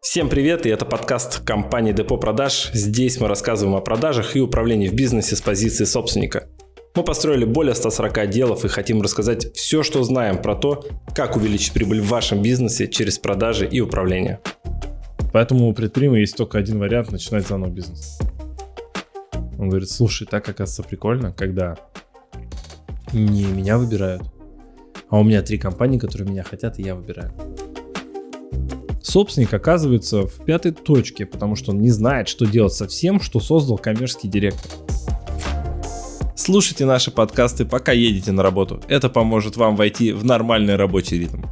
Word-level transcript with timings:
Всем 0.00 0.28
привет, 0.28 0.66
и 0.66 0.68
это 0.68 0.84
подкаст 0.84 1.44
компании 1.44 1.92
Депо 1.92 2.16
Продаж. 2.16 2.70
Здесь 2.74 3.20
мы 3.20 3.28
рассказываем 3.28 3.76
о 3.76 3.80
продажах 3.80 4.34
и 4.36 4.40
управлении 4.40 4.88
в 4.88 4.94
бизнесе 4.94 5.36
с 5.36 5.40
позиции 5.40 5.84
собственника. 5.84 6.48
Мы 6.94 7.04
построили 7.04 7.44
более 7.44 7.74
140 7.74 8.18
отделов 8.18 8.64
и 8.64 8.68
хотим 8.68 9.00
рассказать 9.02 9.54
все, 9.54 9.82
что 9.82 10.02
знаем 10.02 10.42
про 10.42 10.54
то, 10.54 10.84
как 11.14 11.36
увеличить 11.36 11.72
прибыль 11.72 12.00
в 12.00 12.08
вашем 12.08 12.42
бизнесе 12.42 12.88
через 12.88 13.18
продажи 13.18 13.66
и 13.66 13.80
управление. 13.80 14.40
Поэтому 15.32 15.68
у 15.68 15.72
предпринимателя 15.72 16.20
есть 16.22 16.36
только 16.36 16.58
один 16.58 16.78
вариант– 16.78 17.10
начинать 17.12 17.46
заново 17.46 17.70
бизнес. 17.70 18.18
Он 19.58 19.68
говорит, 19.68 19.90
слушай, 19.90 20.26
так 20.26 20.48
оказывается 20.48 20.82
прикольно, 20.82 21.32
когда 21.32 21.76
не 23.12 23.44
меня 23.44 23.78
выбирают, 23.78 24.22
а 25.12 25.18
у 25.18 25.24
меня 25.24 25.42
три 25.42 25.58
компании, 25.58 25.98
которые 25.98 26.26
меня 26.26 26.42
хотят, 26.42 26.78
и 26.78 26.82
я 26.82 26.94
выбираю. 26.94 27.32
Собственник 29.02 29.52
оказывается 29.52 30.26
в 30.26 30.42
пятой 30.46 30.72
точке, 30.72 31.26
потому 31.26 31.54
что 31.54 31.72
он 31.72 31.82
не 31.82 31.90
знает, 31.90 32.28
что 32.28 32.46
делать 32.46 32.72
со 32.72 32.88
всем, 32.88 33.20
что 33.20 33.38
создал 33.38 33.76
коммерческий 33.76 34.28
директор. 34.28 34.70
Слушайте 36.34 36.86
наши 36.86 37.10
подкасты, 37.10 37.66
пока 37.66 37.92
едете 37.92 38.32
на 38.32 38.42
работу. 38.42 38.80
Это 38.88 39.10
поможет 39.10 39.58
вам 39.58 39.76
войти 39.76 40.12
в 40.12 40.24
нормальный 40.24 40.76
рабочий 40.76 41.18
ритм. 41.18 41.42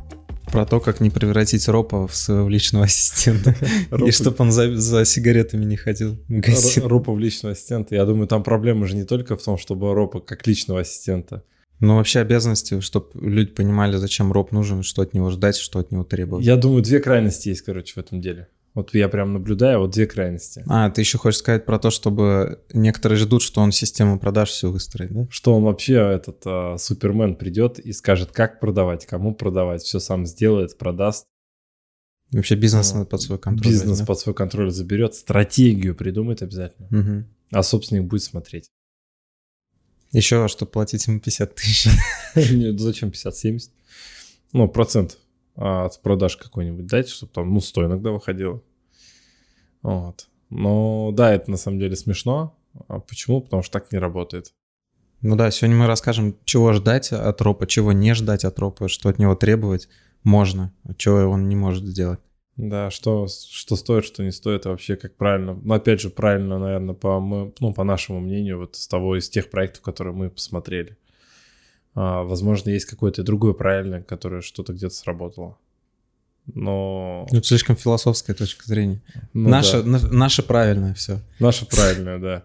Про 0.50 0.64
то, 0.64 0.80
как 0.80 1.00
не 1.00 1.10
превратить 1.10 1.68
Ропа 1.68 2.08
в 2.08 2.16
своего 2.16 2.48
личного 2.48 2.86
ассистента. 2.86 3.54
И 4.06 4.10
чтобы 4.10 4.36
он 4.38 4.52
за, 4.52 5.04
сигаретами 5.04 5.66
не 5.66 5.76
ходил 5.76 6.16
в 6.16 6.32
магазин. 6.32 6.86
Ропа 6.86 7.12
в 7.12 7.18
личного 7.18 7.52
ассистента. 7.52 7.94
Я 7.94 8.06
думаю, 8.06 8.26
там 8.26 8.42
проблема 8.42 8.86
же 8.86 8.96
не 8.96 9.04
только 9.04 9.36
в 9.36 9.42
том, 9.42 9.58
чтобы 9.58 9.92
Ропа 9.92 10.20
как 10.20 10.46
личного 10.46 10.80
ассистента. 10.80 11.44
Ну, 11.80 11.96
вообще 11.96 12.20
обязанности, 12.20 12.80
чтобы 12.80 13.08
люди 13.14 13.50
понимали, 13.50 13.96
зачем 13.96 14.32
роб 14.32 14.52
нужен, 14.52 14.82
что 14.82 15.02
от 15.02 15.14
него 15.14 15.30
ждать, 15.30 15.56
что 15.56 15.78
от 15.78 15.90
него 15.90 16.04
требовать. 16.04 16.44
Я 16.44 16.56
думаю, 16.56 16.82
две 16.82 17.00
крайности 17.00 17.48
есть, 17.48 17.62
короче, 17.62 17.94
в 17.94 17.98
этом 17.98 18.20
деле. 18.20 18.48
Вот 18.74 18.94
я 18.94 19.08
прям 19.08 19.32
наблюдаю, 19.32 19.80
вот 19.80 19.90
две 19.90 20.06
крайности. 20.06 20.62
А, 20.68 20.90
ты 20.90 21.00
еще 21.00 21.18
хочешь 21.18 21.40
сказать 21.40 21.66
про 21.66 21.78
то, 21.78 21.90
чтобы 21.90 22.60
некоторые 22.72 23.18
ждут, 23.18 23.42
что 23.42 23.60
он 23.62 23.72
систему 23.72 24.20
продаж 24.20 24.50
все 24.50 24.70
выстроит, 24.70 25.12
да? 25.12 25.26
Что 25.30 25.56
он 25.56 25.64
вообще, 25.64 25.94
этот 25.94 26.42
а, 26.46 26.76
супермен 26.78 27.34
придет 27.34 27.80
и 27.80 27.92
скажет, 27.92 28.30
как 28.30 28.60
продавать, 28.60 29.06
кому 29.06 29.34
продавать, 29.34 29.82
все 29.82 29.98
сам 29.98 30.24
сделает, 30.24 30.78
продаст. 30.78 31.26
Вообще 32.30 32.54
бизнес 32.54 32.94
ну, 32.94 33.04
под 33.04 33.20
свой 33.22 33.38
контроль. 33.38 33.72
Бизнес 33.72 33.98
да? 33.98 34.06
под 34.06 34.20
свой 34.20 34.34
контроль 34.36 34.70
заберет, 34.70 35.14
стратегию 35.14 35.96
придумает 35.96 36.42
обязательно. 36.42 36.86
Угу. 36.86 37.24
А 37.52 37.62
собственник 37.64 38.04
будет 38.04 38.22
смотреть. 38.22 38.70
Еще 40.12 40.48
что 40.48 40.66
платить 40.66 41.06
ему 41.06 41.20
50 41.20 41.54
тысяч. 41.54 41.90
Нет, 42.34 42.80
зачем 42.80 43.10
50-70? 43.10 43.70
Ну, 44.52 44.68
процент 44.68 45.18
от 45.54 46.00
продаж 46.02 46.36
какой-нибудь 46.36 46.86
дать, 46.86 47.08
чтобы 47.08 47.32
там, 47.32 47.52
ну, 47.52 47.60
100 47.60 47.86
иногда 47.86 48.10
выходило. 48.10 48.62
Вот. 49.82 50.28
Но 50.48 51.12
да, 51.12 51.32
это 51.32 51.50
на 51.50 51.56
самом 51.56 51.78
деле 51.78 51.96
смешно. 51.96 52.56
А 52.88 52.98
почему? 53.00 53.40
Потому 53.40 53.62
что 53.62 53.78
так 53.78 53.92
не 53.92 53.98
работает. 53.98 54.52
Ну 55.22 55.36
да, 55.36 55.50
сегодня 55.50 55.76
мы 55.76 55.86
расскажем, 55.86 56.36
чего 56.44 56.72
ждать 56.72 57.12
от 57.12 57.40
ропа, 57.42 57.66
чего 57.66 57.92
не 57.92 58.14
ждать 58.14 58.44
от 58.44 58.58
ропа, 58.58 58.88
что 58.88 59.08
от 59.08 59.18
него 59.18 59.34
требовать 59.34 59.88
можно, 60.24 60.72
а 60.84 60.94
чего 60.94 61.30
он 61.30 61.48
не 61.48 61.56
может 61.56 61.84
сделать. 61.84 62.20
Да, 62.60 62.90
что, 62.90 63.26
что 63.26 63.74
стоит, 63.74 64.04
что 64.04 64.22
не 64.22 64.32
стоит, 64.32 64.66
вообще 64.66 64.96
как 64.96 65.16
правильно. 65.16 65.58
Но 65.62 65.74
опять 65.74 66.02
же, 66.02 66.10
правильно, 66.10 66.58
наверное, 66.58 66.94
по, 66.94 67.18
мы, 67.18 67.54
ну, 67.58 67.72
по 67.72 67.84
нашему 67.84 68.20
мнению, 68.20 68.58
вот 68.58 68.76
из 68.76 68.86
того, 68.86 69.16
из 69.16 69.30
тех 69.30 69.48
проектов, 69.48 69.80
которые 69.80 70.14
мы 70.14 70.28
посмотрели. 70.28 70.98
А, 71.94 72.22
возможно, 72.22 72.68
есть 72.68 72.84
какое-то 72.84 73.22
другое 73.22 73.54
правильное, 73.54 74.02
которое 74.02 74.42
что-то 74.42 74.74
где-то 74.74 74.94
сработало. 74.94 75.56
Но... 76.52 77.26
Ну, 77.30 77.38
это 77.38 77.46
слишком 77.46 77.76
философская 77.76 78.36
точка 78.36 78.66
зрения. 78.66 79.00
Ну, 79.32 79.48
наше, 79.48 79.82
да. 79.82 79.88
на, 79.88 80.08
наше 80.08 80.42
правильное 80.42 80.92
все. 80.92 81.20
Наше 81.38 81.66
правильное, 81.66 82.18
да. 82.18 82.44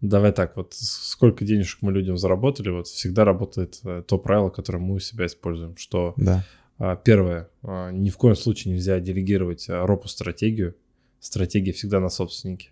Давай 0.00 0.30
так, 0.30 0.56
вот 0.56 0.74
сколько 0.74 1.44
денежек 1.44 1.78
мы 1.80 1.90
людям 1.90 2.16
заработали, 2.16 2.68
вот 2.68 2.86
всегда 2.86 3.24
работает 3.24 3.80
э, 3.82 4.04
то 4.06 4.18
правило, 4.18 4.50
которое 4.50 4.78
мы 4.78 4.94
у 4.94 5.00
себя 5.00 5.26
используем, 5.26 5.76
что 5.76 6.14
да. 6.16 6.44
А, 6.78 6.94
первое, 6.96 7.50
а, 7.62 7.90
ни 7.90 8.08
в 8.10 8.16
коем 8.16 8.36
случае 8.36 8.74
нельзя 8.74 9.00
делегировать 9.00 9.68
а, 9.68 9.86
ропу 9.86 10.08
стратегию. 10.08 10.76
Стратегия 11.20 11.72
всегда 11.72 11.98
на 11.98 12.08
собственнике. 12.08 12.70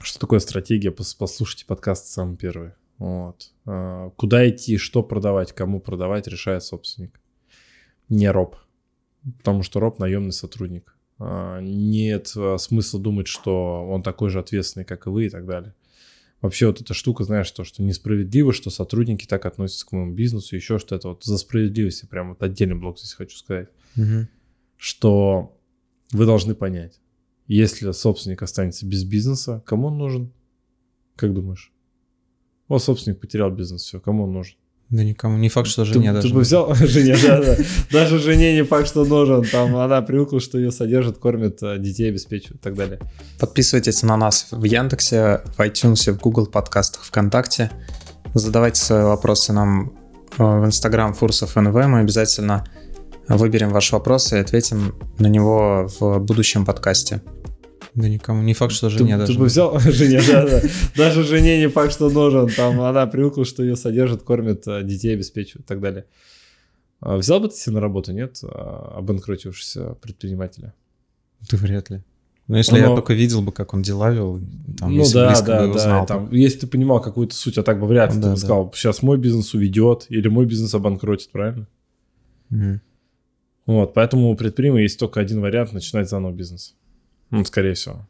Что 0.00 0.20
такое 0.20 0.38
стратегия? 0.38 0.92
Послушайте 0.92 1.66
подкаст 1.66 2.06
самый 2.06 2.36
первый. 2.36 2.72
Вот. 2.98 3.52
Куда 4.16 4.48
идти, 4.48 4.76
что 4.76 5.02
продавать, 5.02 5.52
кому 5.52 5.80
продавать, 5.80 6.28
решает 6.28 6.62
собственник. 6.62 7.20
Не 8.08 8.30
роб. 8.30 8.56
Потому 9.38 9.64
что 9.64 9.80
роб 9.80 9.98
наемный 9.98 10.32
сотрудник. 10.32 10.96
Нет 11.18 12.28
смысла 12.58 13.00
думать, 13.00 13.26
что 13.26 13.88
он 13.88 14.04
такой 14.04 14.30
же 14.30 14.38
ответственный, 14.38 14.84
как 14.84 15.08
и 15.08 15.10
вы 15.10 15.26
и 15.26 15.30
так 15.30 15.46
далее 15.46 15.74
вообще 16.40 16.66
вот 16.66 16.80
эта 16.80 16.94
штука, 16.94 17.24
знаешь, 17.24 17.50
то, 17.50 17.64
что 17.64 17.82
несправедливо, 17.82 18.52
что 18.52 18.70
сотрудники 18.70 19.26
так 19.26 19.46
относятся 19.46 19.86
к 19.86 19.92
моему 19.92 20.12
бизнесу, 20.12 20.56
еще 20.56 20.78
что 20.78 20.94
это 20.94 21.08
вот 21.08 21.24
за 21.24 21.38
справедливость, 21.38 22.02
я 22.02 22.08
прям 22.08 22.30
вот 22.30 22.42
отдельный 22.42 22.76
блок 22.76 22.98
здесь 22.98 23.14
хочу 23.14 23.36
сказать, 23.36 23.68
угу. 23.96 24.28
что 24.76 25.56
вы 26.12 26.26
должны 26.26 26.54
понять, 26.54 27.00
если 27.46 27.90
собственник 27.92 28.42
останется 28.42 28.86
без 28.86 29.04
бизнеса, 29.04 29.62
кому 29.66 29.88
он 29.88 29.98
нужен? 29.98 30.32
Как 31.16 31.34
думаешь? 31.34 31.72
О, 32.68 32.78
собственник 32.78 33.20
потерял 33.20 33.50
бизнес, 33.50 33.82
все, 33.82 34.00
кому 34.00 34.24
он 34.24 34.32
нужен? 34.32 34.56
Да 34.90 35.04
никому. 35.04 35.36
Не 35.36 35.50
факт, 35.50 35.68
что 35.68 35.84
жене 35.84 36.08
ты, 36.08 36.14
даже. 36.14 36.28
Ты 36.28 36.34
бы 36.34 36.40
взял 36.40 36.74
жене, 36.74 37.16
да, 37.22 37.42
да. 37.42 37.56
Даже 37.90 38.18
жене 38.18 38.54
не 38.54 38.64
факт, 38.64 38.88
что 38.88 39.04
нужен. 39.04 39.44
Там 39.44 39.76
она 39.76 40.00
привыкла, 40.00 40.40
что 40.40 40.56
ее 40.58 40.72
содержат, 40.72 41.18
кормят, 41.18 41.62
э, 41.62 41.78
детей 41.78 42.08
обеспечивают 42.08 42.60
и 42.60 42.64
так 42.64 42.74
далее. 42.74 42.98
Подписывайтесь 43.38 44.02
на 44.02 44.16
нас 44.16 44.48
в 44.50 44.64
Яндексе, 44.64 45.42
в 45.56 45.60
iTunes, 45.60 46.10
в 46.10 46.18
Google 46.18 46.46
подкастах, 46.46 47.04
ВКонтакте. 47.04 47.70
Задавайте 48.32 48.80
свои 48.80 49.02
вопросы 49.02 49.52
нам 49.52 49.92
э, 50.38 50.42
в 50.42 50.64
Instagram 50.64 51.12
Фурсов 51.12 51.56
НВ. 51.56 51.74
Мы 51.74 52.00
обязательно 52.00 52.64
выберем 53.28 53.70
ваш 53.70 53.92
вопрос 53.92 54.32
и 54.32 54.38
ответим 54.38 54.94
на 55.18 55.26
него 55.26 55.86
в 56.00 56.18
будущем 56.18 56.64
подкасте. 56.64 57.20
Да 57.98 58.08
никому. 58.08 58.42
Не 58.42 58.54
факт, 58.54 58.72
что 58.72 58.90
жене 58.90 59.14
ты, 59.14 59.18
даже. 59.18 59.32
Ты 59.32 59.38
бы 59.40 59.46
взял 59.46 59.76
жене, 59.80 60.20
да, 60.24 60.46
да. 60.46 60.62
Даже 60.96 61.24
жене 61.24 61.58
не 61.58 61.68
факт, 61.68 61.92
что 61.92 62.08
нужен. 62.08 62.48
Там 62.48 62.80
она 62.80 63.06
привыкла, 63.08 63.44
что 63.44 63.64
ее 63.64 63.74
содержат, 63.74 64.22
кормят, 64.22 64.68
а, 64.68 64.82
детей 64.84 65.14
обеспечивают 65.14 65.64
и 65.64 65.68
так 65.68 65.80
далее. 65.80 66.04
А 67.00 67.16
взял 67.16 67.40
бы 67.40 67.48
ты 67.48 67.56
себе 67.56 67.74
на 67.74 67.80
работу, 67.80 68.12
нет, 68.12 68.38
а, 68.44 68.98
обанкротившегося 68.98 69.96
предпринимателя? 70.00 70.74
Ты 71.48 71.56
вряд 71.56 71.90
ли. 71.90 72.04
Но 72.46 72.56
если 72.56 72.72
Но... 72.72 72.78
я 72.78 72.86
только 72.86 73.14
видел 73.14 73.42
бы, 73.42 73.50
как 73.50 73.74
он 73.74 73.82
дела 73.82 74.12
вел, 74.12 74.40
там, 74.78 74.94
ну 74.94 75.04
да, 75.12 75.34
да, 75.40 75.66
да, 75.66 75.68
узнал, 75.68 76.06
там, 76.06 76.32
если 76.32 76.60
ты 76.60 76.66
понимал 76.68 77.02
какую-то 77.02 77.34
суть, 77.34 77.58
а 77.58 77.64
так 77.64 77.80
бы 77.80 77.88
вряд 77.88 78.12
ли 78.12 78.16
ну, 78.16 78.22
ты 78.22 78.28
да, 78.28 78.30
бы 78.30 78.36
да. 78.36 78.40
сказал, 78.40 78.72
сейчас 78.74 79.02
мой 79.02 79.18
бизнес 79.18 79.54
уведет 79.54 80.06
или 80.08 80.28
мой 80.28 80.46
бизнес 80.46 80.72
обанкротит, 80.72 81.30
правильно? 81.30 81.66
Угу. 82.50 82.80
Вот, 83.66 83.92
поэтому 83.92 84.30
у 84.30 84.36
предпринимателя 84.36 84.84
есть 84.84 85.00
только 85.00 85.20
один 85.20 85.40
вариант 85.40 85.72
начинать 85.72 86.08
заново 86.08 86.32
бизнес. 86.32 86.76
Ну, 87.30 87.44
скорее 87.44 87.74
всего. 87.74 88.08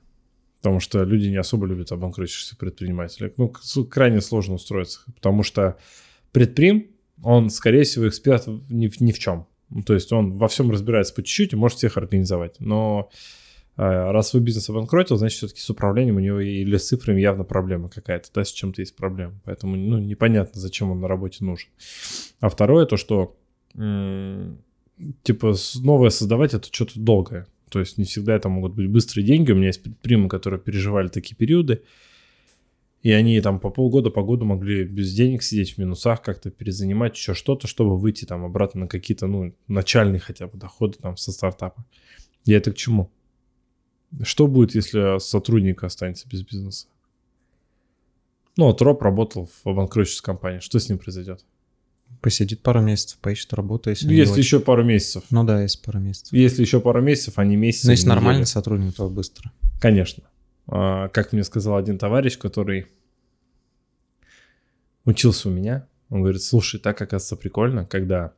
Потому 0.60 0.80
что 0.80 1.04
люди 1.04 1.28
не 1.28 1.36
особо 1.36 1.66
любят 1.66 1.92
обанкротившихся 1.92 2.56
предпринимателей. 2.56 3.32
Ну, 3.36 3.52
крайне 3.88 4.20
сложно 4.20 4.54
устроиться. 4.54 5.00
Потому 5.14 5.42
что 5.42 5.78
предприм, 6.32 6.88
он, 7.22 7.50
скорее 7.50 7.84
всего, 7.84 8.08
эксперт 8.08 8.46
ни, 8.68 8.90
ни 9.02 9.12
в 9.12 9.18
чем. 9.18 9.46
Ну, 9.70 9.82
то 9.82 9.94
есть 9.94 10.12
он 10.12 10.38
во 10.38 10.48
всем 10.48 10.70
разбирается 10.70 11.14
по 11.14 11.22
чуть-чуть 11.22 11.52
и 11.52 11.56
может 11.56 11.78
всех 11.78 11.96
организовать. 11.96 12.56
Но 12.58 13.10
э, 13.76 13.82
раз 13.82 14.32
вы 14.34 14.40
бизнес 14.40 14.68
обанкротил, 14.70 15.16
значит, 15.16 15.38
все-таки 15.38 15.60
с 15.60 15.70
управлением 15.70 16.16
у 16.16 16.20
него 16.20 16.40
или 16.40 16.76
с 16.76 16.88
цифрами 16.88 17.20
явно 17.20 17.44
проблема 17.44 17.88
какая-то, 17.88 18.28
да, 18.34 18.44
с 18.44 18.50
чем-то 18.50 18.80
есть 18.82 18.96
проблема. 18.96 19.40
Поэтому, 19.44 19.76
ну, 19.76 19.98
непонятно, 19.98 20.60
зачем 20.60 20.90
он 20.90 21.00
на 21.00 21.08
работе 21.08 21.44
нужен. 21.44 21.68
А 22.40 22.48
второе, 22.48 22.86
то, 22.86 22.96
что, 22.96 23.36
типа, 25.22 25.54
новое 25.82 26.10
создавать, 26.10 26.54
это 26.54 26.68
что-то 26.72 26.98
долгое. 26.98 27.46
То 27.70 27.80
есть 27.80 27.98
не 27.98 28.04
всегда 28.04 28.34
это 28.34 28.48
могут 28.48 28.74
быть 28.74 28.88
быстрые 28.88 29.24
деньги. 29.24 29.52
У 29.52 29.54
меня 29.54 29.68
есть 29.68 29.82
предпринимы, 29.82 30.28
которые 30.28 30.60
переживали 30.60 31.08
такие 31.08 31.36
периоды. 31.36 31.82
И 33.02 33.12
они 33.12 33.40
там 33.40 33.60
по 33.60 33.70
полгода, 33.70 34.10
по 34.10 34.22
году 34.22 34.44
могли 34.44 34.84
без 34.84 35.14
денег 35.14 35.42
сидеть 35.42 35.74
в 35.74 35.78
минусах, 35.78 36.20
как-то 36.20 36.50
перезанимать 36.50 37.16
еще 37.16 37.32
что-то, 37.32 37.68
чтобы 37.68 37.96
выйти 37.96 38.24
там 38.24 38.44
обратно 38.44 38.82
на 38.82 38.88
какие-то, 38.88 39.28
ну, 39.28 39.54
начальные 39.68 40.18
хотя 40.18 40.48
бы 40.48 40.58
доходы 40.58 40.98
там 40.98 41.16
со 41.16 41.30
стартапа. 41.30 41.84
И 42.44 42.52
это 42.52 42.72
к 42.72 42.76
чему? 42.76 43.10
Что 44.22 44.48
будет, 44.48 44.74
если 44.74 45.18
сотрудник 45.20 45.84
останется 45.84 46.28
без 46.28 46.42
бизнеса? 46.42 46.88
Ну, 48.56 48.66
вот 48.66 48.82
Роб 48.82 49.00
работал 49.02 49.46
в 49.46 49.68
обанкротческой 49.68 50.24
компании. 50.24 50.58
Что 50.58 50.80
с 50.80 50.88
ним 50.88 50.98
произойдет? 50.98 51.44
Посидит 52.20 52.62
пару 52.62 52.80
месяцев, 52.80 53.18
поищет 53.18 53.52
работу. 53.54 53.90
Если, 53.90 54.12
если 54.12 54.38
еще 54.38 54.58
пару 54.58 54.84
месяцев. 54.84 55.24
Ну 55.30 55.44
да, 55.44 55.62
если 55.62 55.80
пару 55.80 56.00
месяцев. 56.00 56.32
Если 56.32 56.62
еще 56.62 56.80
пару 56.80 57.00
месяцев, 57.00 57.34
а 57.36 57.44
не 57.44 57.56
месяц. 57.56 57.84
Ну, 57.84 57.92
если 57.92 58.08
нормальный 58.08 58.46
сотрудник, 58.46 58.94
то 58.94 59.08
быстро. 59.08 59.52
Конечно. 59.80 60.24
А, 60.66 61.08
как 61.08 61.32
мне 61.32 61.44
сказал 61.44 61.76
один 61.76 61.96
товарищ, 61.96 62.36
который 62.36 62.86
учился 65.04 65.48
у 65.48 65.52
меня, 65.52 65.86
он 66.10 66.22
говорит, 66.22 66.42
слушай, 66.42 66.80
так 66.80 67.00
оказывается 67.00 67.36
прикольно, 67.36 67.86
когда 67.86 68.32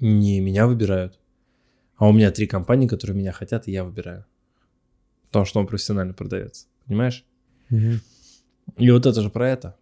Не 0.00 0.40
меня 0.40 0.66
выбирают. 0.66 1.18
А 1.96 2.08
у 2.08 2.12
меня 2.12 2.30
три 2.30 2.46
компании, 2.46 2.88
которые 2.88 3.16
меня 3.16 3.32
хотят, 3.32 3.68
и 3.68 3.72
я 3.72 3.84
выбираю. 3.84 4.24
Потому 5.28 5.44
что 5.44 5.60
он 5.60 5.66
профессиональный 5.66 6.14
продавец. 6.14 6.66
Понимаешь? 6.86 7.24
Угу. 7.70 8.00
И 8.78 8.90
вот 8.90 9.06
это 9.06 9.22
же 9.22 9.30
про 9.30 9.48
это. 9.48 9.76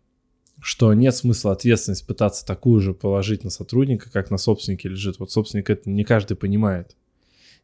Что 0.63 0.95
нет 0.95 1.13
смысла 1.17 1.51
ответственность 1.51 2.07
пытаться 2.07 2.47
такую 2.47 2.81
же 2.81 2.95
положить 2.95 3.43
на 3.43 3.51
сотрудника, 3.51 4.13
как 4.13 4.31
на 4.31 4.39
собственника 4.39 4.89
лежит. 4.89 5.19
Вот 5.19 5.33
собственник 5.33 5.69
это 5.69 5.91
не 5.91 6.05
каждый 6.05 6.37
понимает. 6.37 6.97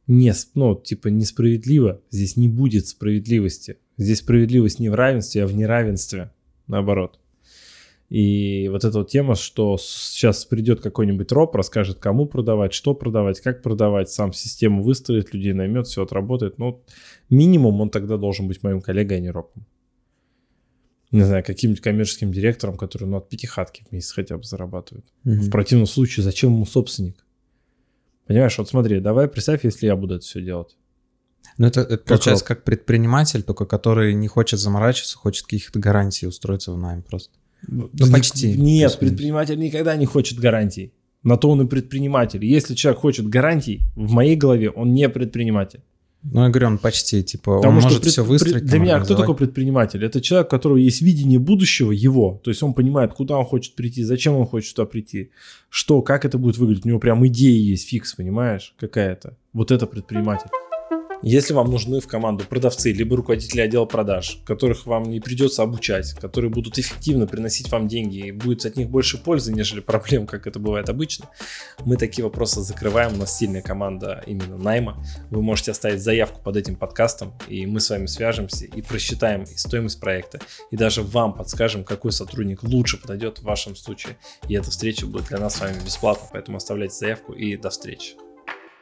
Не, 0.09 0.33
ну, 0.55 0.75
типа, 0.75 1.07
несправедливо. 1.07 2.01
Здесь 2.11 2.37
не 2.37 2.49
будет 2.49 2.89
справедливости. 2.89 3.77
Здесь 3.99 4.19
справедливость 4.19 4.81
не 4.81 4.89
в 4.89 4.97
равенстве, 4.97 5.45
а 5.45 5.47
в 5.47 5.55
неравенстве. 5.55 6.33
Наоборот. 6.67 7.21
И 8.09 8.69
вот 8.69 8.83
эта 8.83 8.99
вот 8.99 9.11
тема, 9.11 9.37
что 9.37 9.77
сейчас 9.79 10.45
придет 10.45 10.81
какой-нибудь 10.81 11.31
роб, 11.31 11.55
расскажет, 11.55 12.01
кому 12.01 12.27
продавать, 12.27 12.73
что 12.73 12.95
продавать, 12.95 13.41
как 13.41 13.63
продавать, 13.63 14.11
сам 14.11 14.33
систему 14.33 14.83
выстроит, 14.83 15.33
людей 15.33 15.53
наймет, 15.53 15.87
все 15.87 16.03
отработает. 16.03 16.59
Ну, 16.59 16.83
минимум 17.31 17.81
он 17.81 17.91
тогда 17.91 18.17
должен 18.17 18.49
быть 18.49 18.65
моим 18.65 18.81
коллегой, 18.81 19.19
а 19.19 19.21
не 19.21 19.31
робом. 19.31 19.67
Не 21.11 21.23
знаю, 21.23 21.43
каким-нибудь 21.43 21.83
коммерческим 21.83 22.33
директором, 22.33 22.77
который 22.77 23.09
ну, 23.09 23.17
от 23.17 23.29
пятихатки 23.29 23.85
в 23.89 23.93
месяц 23.93 24.13
хотя 24.13 24.37
бы 24.37 24.45
зарабатывает. 24.45 25.07
Угу. 25.25 25.35
В 25.35 25.51
противном 25.51 25.87
случае, 25.87 26.25
зачем 26.25 26.53
ему 26.53 26.67
собственник? 26.67 27.25
Понимаешь, 28.27 28.59
вот 28.59 28.69
смотри, 28.69 29.01
давай 29.01 29.27
представь, 29.27 29.65
если 29.65 29.87
я 29.87 29.97
буду 29.97 30.17
это 30.17 30.25
все 30.25 30.43
делать. 30.43 30.77
Ну, 31.57 31.67
это, 31.67 31.81
это 31.81 32.05
получается 32.05 32.45
как 32.45 32.63
предприниматель, 32.63 33.43
только 33.43 33.65
который 33.65 34.13
не 34.13 34.29
хочет 34.29 34.61
заморачиваться, 34.61 35.17
хочет 35.17 35.45
каких-то 35.45 35.79
гарантий 35.79 36.27
устроиться 36.27 36.73
в 36.73 36.79
найм 36.79 37.03
просто. 37.03 37.33
Ну, 37.67 37.91
почти. 38.13 38.53
Нет, 38.53 38.99
предприниматель 38.99 39.59
никогда 39.59 39.97
не 39.97 40.07
хочет 40.07 40.39
гарантий. 40.39 40.93
На 41.23 41.37
то 41.37 41.51
он 41.51 41.63
и 41.63 41.67
предприниматель. 41.67 42.45
Если 42.45 42.75
человек 42.75 43.01
хочет 43.01 43.29
гарантий, 43.29 43.81
в 43.97 44.13
моей 44.13 44.37
голове 44.37 44.71
он 44.71 44.93
не 44.93 45.09
предприниматель. 45.09 45.83
Ну, 46.23 46.43
я 46.43 46.49
говорю, 46.49 46.67
он 46.67 46.79
почти, 46.79 47.23
типа, 47.23 47.59
Потому 47.59 47.79
он 47.79 47.83
может 47.83 48.01
пред, 48.01 48.13
все 48.13 48.25
выстроить. 48.25 48.65
Для 48.65 48.79
меня 48.79 49.01
кто 49.01 49.15
такой 49.15 49.37
предприниматель? 49.37 50.05
Это 50.05 50.21
человек, 50.21 50.49
у 50.49 50.51
которого 50.51 50.77
есть 50.77 51.01
видение 51.01 51.39
будущего 51.39 51.93
его, 51.93 52.41
то 52.43 52.51
есть 52.51 52.63
он 52.63 52.75
понимает, 52.75 53.15
куда 53.15 53.39
он 53.39 53.45
хочет 53.45 53.75
прийти, 53.75 54.03
зачем 54.03 54.35
он 54.35 54.47
хочет 54.47 54.75
туда 54.75 54.87
прийти, 54.87 55.31
что, 55.71 56.03
как 56.03 56.25
это 56.25 56.37
будет 56.39 56.59
выглядеть. 56.59 56.85
У 56.85 56.89
него 56.89 56.99
прям 56.99 57.27
идея 57.29 57.59
есть, 57.61 57.89
фикс, 57.89 58.15
понимаешь, 58.15 58.75
какая-то. 58.79 59.37
Вот 59.53 59.71
это 59.71 59.87
предприниматель. 59.87 60.51
Если 61.23 61.53
вам 61.53 61.69
нужны 61.69 62.01
в 62.01 62.07
команду 62.07 62.45
продавцы, 62.49 62.93
либо 62.93 63.17
руководители 63.17 63.61
отдела 63.61 63.87
продаж, 63.87 64.39
которых 64.45 64.87
вам 64.87 65.03
не 65.03 65.19
придется 65.19 65.65
обучать, 65.65 66.13
которые 66.13 66.49
будут 66.49 66.79
эффективно 66.79 67.27
приносить 67.27 67.73
вам 67.73 67.89
деньги 67.89 68.29
и 68.29 68.33
будет 68.33 68.65
от 68.65 68.77
них 68.77 68.89
больше 68.89 69.19
пользы, 69.19 69.53
нежели 69.53 69.81
проблем, 69.89 70.29
как 70.29 70.47
это 70.47 70.61
бывает 70.61 70.89
обычно, 70.89 71.29
мы 71.85 71.97
такие 71.97 72.25
вопросы 72.25 72.63
закрываем. 72.63 73.15
У 73.15 73.17
нас 73.17 73.37
сильная 73.37 73.63
команда 73.63 74.23
именно 74.27 74.57
найма. 74.57 75.05
Вы 75.31 75.43
можете 75.43 75.73
оставить 75.73 76.01
заявку 76.01 76.41
под 76.41 76.57
этим 76.57 76.77
подкастом, 76.77 77.35
и 77.49 77.67
мы 77.67 77.81
с 77.81 77.91
вами 77.91 78.07
свяжемся 78.07 78.67
и 78.67 78.81
просчитаем 78.81 79.45
стоимость 79.45 79.99
проекта, 79.99 80.39
и 80.71 80.77
даже 80.77 81.03
вам 81.03 81.35
подскажем, 81.35 81.83
какой 81.83 82.13
сотрудник 82.13 82.63
лучше 82.63 82.97
подойдет 82.97 83.39
в 83.39 83.43
вашем 83.43 83.75
случае. 83.75 84.17
И 84.47 84.55
эта 84.55 84.71
встреча 84.71 85.05
будет 85.05 85.27
для 85.27 85.39
нас 85.39 85.57
с 85.57 85.61
вами 85.61 85.79
бесплатно, 85.85 86.29
поэтому 86.33 86.59
оставляйте 86.59 86.95
заявку 86.95 87.33
и 87.33 87.57
до 87.57 87.71
встречи 87.71 88.15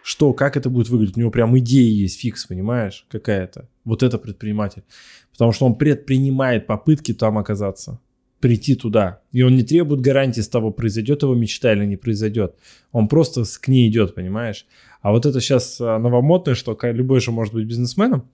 что, 0.06 0.32
как 0.32 0.56
это 0.56 0.70
будет 0.70 0.88
выглядеть. 0.88 1.16
У 1.16 1.20
него 1.20 1.32
прям 1.32 1.58
идея 1.58 1.90
есть, 1.90 2.20
фикс, 2.20 2.46
понимаешь, 2.46 3.04
какая-то. 3.10 3.68
Вот 3.84 4.04
это 4.04 4.18
предприниматель. 4.18 4.84
Потому 5.32 5.50
что 5.50 5.66
он 5.66 5.74
предпринимает 5.74 6.68
попытки 6.68 7.12
там 7.12 7.38
оказаться, 7.38 7.98
прийти 8.38 8.76
туда. 8.76 9.22
И 9.32 9.42
он 9.42 9.56
не 9.56 9.64
требует 9.64 10.02
гарантии 10.02 10.42
с 10.42 10.48
того, 10.48 10.70
произойдет 10.70 11.24
его 11.24 11.34
мечта 11.34 11.72
или 11.72 11.84
не 11.84 11.96
произойдет. 11.96 12.54
Он 12.92 13.08
просто 13.08 13.42
к 13.60 13.66
ней 13.66 13.88
идет, 13.88 14.14
понимаешь. 14.14 14.66
А 15.02 15.10
вот 15.10 15.26
это 15.26 15.40
сейчас 15.40 15.80
а, 15.80 15.98
новомодное, 15.98 16.54
что 16.54 16.78
любой 16.82 17.18
же 17.18 17.32
может 17.32 17.52
быть 17.52 17.66
бизнесменом. 17.66 18.30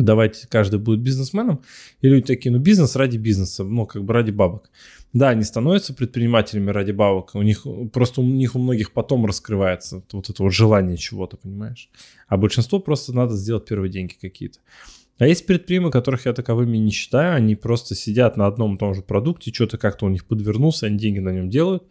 Давайте 0.00 0.48
каждый 0.48 0.78
будет 0.78 1.00
бизнесменом. 1.00 1.62
И 2.00 2.08
люди 2.08 2.24
такие, 2.24 2.50
ну 2.50 2.58
бизнес 2.58 2.96
ради 2.96 3.18
бизнеса, 3.18 3.64
ну 3.64 3.86
как 3.86 4.02
бы 4.02 4.14
ради 4.14 4.30
бабок. 4.30 4.70
Да, 5.12 5.28
они 5.28 5.44
становятся 5.44 5.92
предпринимателями 5.92 6.70
ради 6.70 6.92
бабок, 6.92 7.34
у 7.34 7.42
них 7.42 7.66
просто 7.92 8.22
у 8.22 8.24
них 8.24 8.54
у 8.54 8.58
многих 8.58 8.92
потом 8.92 9.26
раскрывается 9.26 10.02
вот 10.12 10.30
это 10.30 10.42
вот 10.42 10.52
желание 10.52 10.96
чего-то, 10.96 11.36
понимаешь? 11.36 11.90
А 12.28 12.36
большинство 12.38 12.78
просто 12.78 13.12
надо 13.12 13.34
сделать 13.36 13.66
первые 13.66 13.90
деньги 13.90 14.14
какие-то. 14.18 14.60
А 15.18 15.26
есть 15.26 15.44
предпринимы, 15.44 15.90
которых 15.90 16.24
я 16.24 16.32
таковыми 16.32 16.78
не 16.78 16.90
считаю, 16.90 17.34
они 17.34 17.54
просто 17.54 17.94
сидят 17.94 18.38
на 18.38 18.46
одном 18.46 18.76
и 18.76 18.78
том 18.78 18.94
же 18.94 19.02
продукте, 19.02 19.52
что-то 19.52 19.76
как-то 19.76 20.06
у 20.06 20.08
них 20.08 20.24
подвернулся, 20.24 20.86
они 20.86 20.96
деньги 20.96 21.18
на 21.18 21.30
нем 21.30 21.50
делают, 21.50 21.82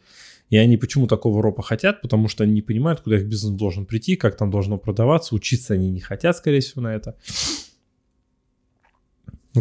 и 0.49 0.57
они 0.57 0.77
почему 0.77 1.05
такого 1.05 1.43
ропа 1.43 1.61
хотят? 1.61 2.01
Потому 2.01 2.27
что 2.27 2.43
они 2.43 2.53
не 2.53 2.61
понимают, 2.63 3.01
куда 3.01 3.17
их 3.17 3.25
бизнес 3.25 3.53
должен 3.53 3.85
прийти, 3.85 4.15
как 4.15 4.35
там 4.35 4.49
должно 4.49 4.79
продаваться, 4.79 5.35
учиться 5.35 5.75
они 5.75 5.91
не 5.91 5.99
хотят, 5.99 6.37
скорее 6.37 6.61
всего, 6.61 6.81
на 6.81 6.95
это. 6.95 7.15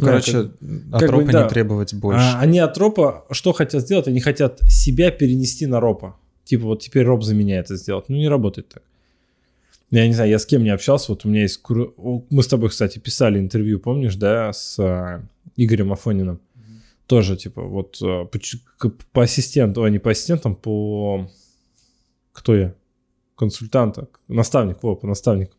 Ну, 0.01 0.07
короче, 0.07 0.33
как, 0.33 1.03
от 1.03 1.11
ропа 1.11 1.25
бы, 1.25 1.33
да. 1.33 1.43
не 1.43 1.49
требовать 1.49 1.95
больше. 1.95 2.21
А, 2.21 2.41
они 2.41 2.59
от 2.59 2.77
ропа 2.79 3.27
что 3.31 3.53
хотят 3.53 3.83
сделать? 3.83 4.09
Они 4.09 4.21
хотят 4.21 4.61
себя 4.69 5.11
перенести 5.11 5.67
на 5.67 5.81
ропа. 5.81 6.17
Типа 6.45 6.65
вот 6.65 6.83
теперь 6.83 7.05
роп 7.05 7.23
за 7.23 7.35
меня 7.35 7.59
это 7.59 7.77
сделать. 7.77 8.09
Ну, 8.09 8.17
не 8.17 8.29
работает 8.29 8.69
так. 8.69 8.83
Я 9.91 10.07
не 10.07 10.13
знаю, 10.13 10.31
я 10.31 10.39
с 10.39 10.47
кем 10.47 10.65
не 10.65 10.71
общался. 10.71 11.13
Вот 11.13 11.25
у 11.25 11.29
меня 11.29 11.43
есть... 11.43 11.63
Мы 11.69 12.43
с 12.43 12.47
тобой, 12.47 12.69
кстати, 12.69 12.99
писали 12.99 13.39
интервью, 13.39 13.81
помнишь, 13.81 14.17
да, 14.17 14.53
с 14.53 14.79
а, 14.79 15.23
Игорем 15.57 15.93
Афониным. 15.93 16.37
Mm-hmm. 16.37 16.81
Тоже, 17.07 17.37
типа, 17.37 17.63
вот 17.63 17.99
а, 18.03 18.27
по, 18.27 18.39
по 19.13 19.23
ассистенту, 19.23 19.83
а 19.83 19.91
не 19.91 19.99
по 19.99 20.11
ассистентам, 20.11 20.55
по... 20.55 21.31
Кто 22.33 22.55
я? 22.55 22.75
Консультанта, 23.37 24.09
наставник, 24.29 24.83
во, 24.83 24.95
по 24.95 25.07
наставнику. 25.07 25.55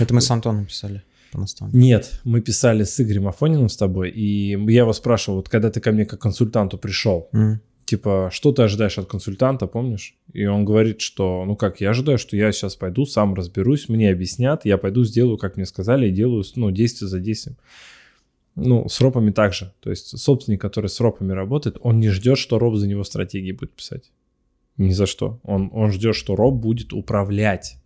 Это 0.00 0.14
мы 0.14 0.20
с 0.22 0.30
Антоном 0.30 0.66
писали 0.66 1.02
по 1.32 1.38
наставнику? 1.38 1.76
Нет, 1.76 2.20
мы 2.24 2.40
писали 2.40 2.84
с 2.84 3.00
Игорем 3.00 3.28
Афониным 3.28 3.68
с 3.68 3.76
тобой, 3.76 4.10
и 4.10 4.50
я 4.70 4.80
его 4.80 4.92
спрашивал, 4.92 5.38
вот 5.38 5.48
когда 5.48 5.70
ты 5.70 5.80
ко 5.80 5.92
мне 5.92 6.04
как 6.04 6.20
консультанту 6.20 6.78
пришел, 6.78 7.28
mm. 7.32 7.56
типа, 7.84 8.30
что 8.32 8.52
ты 8.52 8.62
ожидаешь 8.62 8.98
от 8.98 9.06
консультанта, 9.06 9.66
помнишь? 9.66 10.16
И 10.32 10.44
он 10.46 10.64
говорит, 10.64 11.00
что, 11.00 11.44
ну 11.46 11.56
как, 11.56 11.80
я 11.80 11.90
ожидаю, 11.90 12.18
что 12.18 12.36
я 12.36 12.52
сейчас 12.52 12.76
пойду, 12.76 13.06
сам 13.06 13.34
разберусь, 13.34 13.88
мне 13.88 14.10
объяснят, 14.10 14.64
я 14.64 14.78
пойду 14.78 15.04
сделаю, 15.04 15.38
как 15.38 15.56
мне 15.56 15.66
сказали, 15.66 16.08
и 16.08 16.12
делаю, 16.12 16.44
ну, 16.56 16.70
действие 16.70 17.08
за 17.08 17.20
действием. 17.20 17.56
Ну, 18.60 18.88
с 18.88 19.00
ропами 19.00 19.30
также. 19.30 19.72
То 19.80 19.90
есть 19.90 20.18
собственник, 20.18 20.60
который 20.60 20.88
с 20.88 20.98
ропами 21.00 21.32
работает, 21.32 21.76
он 21.80 22.00
не 22.00 22.08
ждет, 22.08 22.38
что 22.38 22.58
роб 22.58 22.74
за 22.74 22.88
него 22.88 23.04
стратегии 23.04 23.52
будет 23.52 23.72
писать. 23.72 24.10
Ни 24.76 24.92
за 24.92 25.06
что. 25.06 25.40
Он, 25.42 25.70
он 25.72 25.92
ждет, 25.92 26.16
что 26.16 26.34
роб 26.34 26.54
будет 26.54 26.92
управлять. 26.92 27.76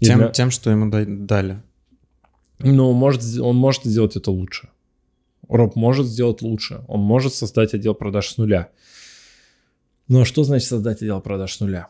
Тем, 0.00 0.18
для... 0.18 0.28
тем, 0.28 0.50
что 0.50 0.70
ему 0.70 0.90
дали. 0.90 1.62
Но 2.62 2.92
может, 2.92 3.22
он 3.40 3.56
может 3.56 3.84
сделать 3.84 4.16
это 4.16 4.30
лучше. 4.30 4.68
Роб 5.48 5.76
может 5.76 6.06
сделать 6.06 6.42
лучше. 6.42 6.84
Он 6.88 7.00
может 7.00 7.34
создать 7.34 7.74
отдел 7.74 7.94
продаж 7.94 8.28
с 8.28 8.36
нуля. 8.36 8.70
Но 10.08 10.24
что 10.24 10.44
значит 10.44 10.68
создать 10.68 11.02
отдел 11.02 11.20
продаж 11.20 11.54
с 11.54 11.60
нуля? 11.60 11.88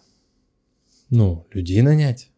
Ну, 1.10 1.46
людей 1.52 1.82
нанять. 1.82 2.30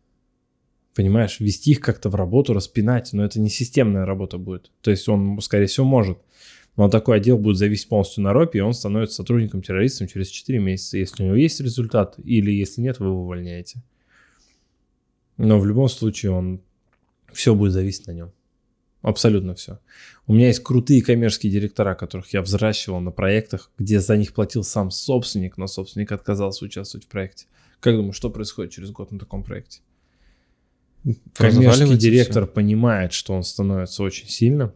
Понимаешь, 0.95 1.41
ввести 1.41 1.73
их 1.73 1.81
как-то 1.81 2.11
в 2.11 2.15
работу, 2.15 2.53
распинать, 2.53 3.13
но 3.13 3.25
это 3.25 3.41
не 3.41 3.49
системная 3.49 4.05
работа 4.05 4.39
будет. 4.39 4.71
То 4.81 4.91
есть 4.91 5.09
он, 5.09 5.41
скорее 5.41 5.67
всего, 5.67 5.87
может. 5.87 6.19
Но 6.77 6.89
такой 6.89 7.19
отдел 7.19 7.39
будет 7.39 7.59
зависеть 7.59 7.89
полностью 7.89 8.25
на 8.25 8.33
ропе, 8.33 8.59
и 8.59 8.63
он 8.63 8.73
становится 8.73 9.17
сотрудником-террористом 9.17 10.09
через 10.09 10.29
4 10.29 10.59
месяца. 10.59 10.97
Если 10.97 11.23
у 11.23 11.27
него 11.27 11.37
есть 11.37 11.61
результат, 11.61 12.15
или 12.25 12.51
если 12.51 12.81
нет, 12.81 12.99
вы 12.99 13.07
его 13.07 13.23
увольняете. 13.23 13.83
Но 15.37 15.59
в 15.59 15.67
любом 15.67 15.89
случае 15.89 16.33
он 16.33 16.63
все 17.33 17.55
будет 17.55 17.73
зависеть 17.73 18.07
на 18.07 18.13
нем. 18.13 18.33
Абсолютно 19.03 19.55
все. 19.57 19.81
У 20.29 20.33
меня 20.33 20.47
есть 20.47 20.63
крутые 20.63 21.03
коммерческие 21.03 21.53
директора, 21.53 21.97
которых 21.97 22.33
я 22.33 22.41
взращивал 22.41 23.01
на 23.01 23.11
проектах, 23.11 23.71
где 23.77 24.01
за 24.01 24.17
них 24.17 24.33
платил 24.33 24.63
сам 24.63 24.93
собственник, 24.93 25.57
но 25.57 25.67
собственник 25.67 26.13
отказался 26.13 26.65
участвовать 26.65 27.07
в 27.07 27.09
проекте. 27.09 27.47
Как 27.81 27.97
думаешь, 27.97 28.15
что 28.15 28.31
происходит 28.31 28.73
через 28.73 28.91
год 28.91 29.11
на 29.11 29.19
таком 29.19 29.43
проекте? 29.43 29.81
Коммерческий 31.35 31.97
директор 31.97 32.45
все. 32.45 32.53
понимает, 32.53 33.13
что 33.13 33.35
он 33.35 33.43
становится 33.43 34.05
очень 34.05 34.29
сильным. 34.29 34.73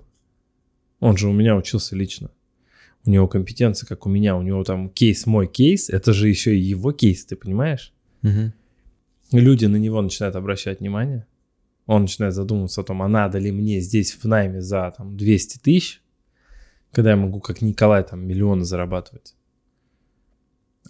Он 0.99 1.17
же 1.17 1.29
у 1.29 1.33
меня 1.33 1.57
учился 1.57 1.95
лично. 1.95 2.33
У 3.05 3.11
него 3.11 3.29
компетенции, 3.29 3.87
как 3.87 4.07
у 4.07 4.09
меня. 4.09 4.37
У 4.37 4.43
него 4.43 4.65
там 4.65 4.91
кейс, 4.91 5.25
мой 5.27 5.47
кейс, 5.47 5.89
это 5.89 6.13
же 6.13 6.29
еще 6.29 6.57
и 6.57 6.61
его 6.61 6.91
кейс, 6.91 7.25
ты 7.25 7.37
понимаешь? 7.37 7.95
Угу. 8.25 8.53
Люди 9.33 9.67
на 9.67 9.77
него 9.77 10.03
начинают 10.03 10.35
обращать 10.35 10.81
внимание 10.81 11.27
он 11.87 12.02
начинает 12.02 12.35
задумываться 12.35 12.81
о 12.81 12.85
том, 12.85 13.02
а 13.02 13.09
надо 13.09 13.38
ли 13.38 13.52
мне 13.52 13.81
здесь 13.81 14.12
в 14.12 14.25
найме 14.25 14.61
за 14.61 14.93
там 14.97 15.16
200 15.16 15.59
тысяч, 15.59 16.02
когда 16.93 17.11
я 17.11 17.16
могу 17.16 17.40
как 17.40 17.62
Николай 17.62 18.02
там 18.02 18.26
миллионы 18.26 18.64
зарабатывать. 18.64 19.35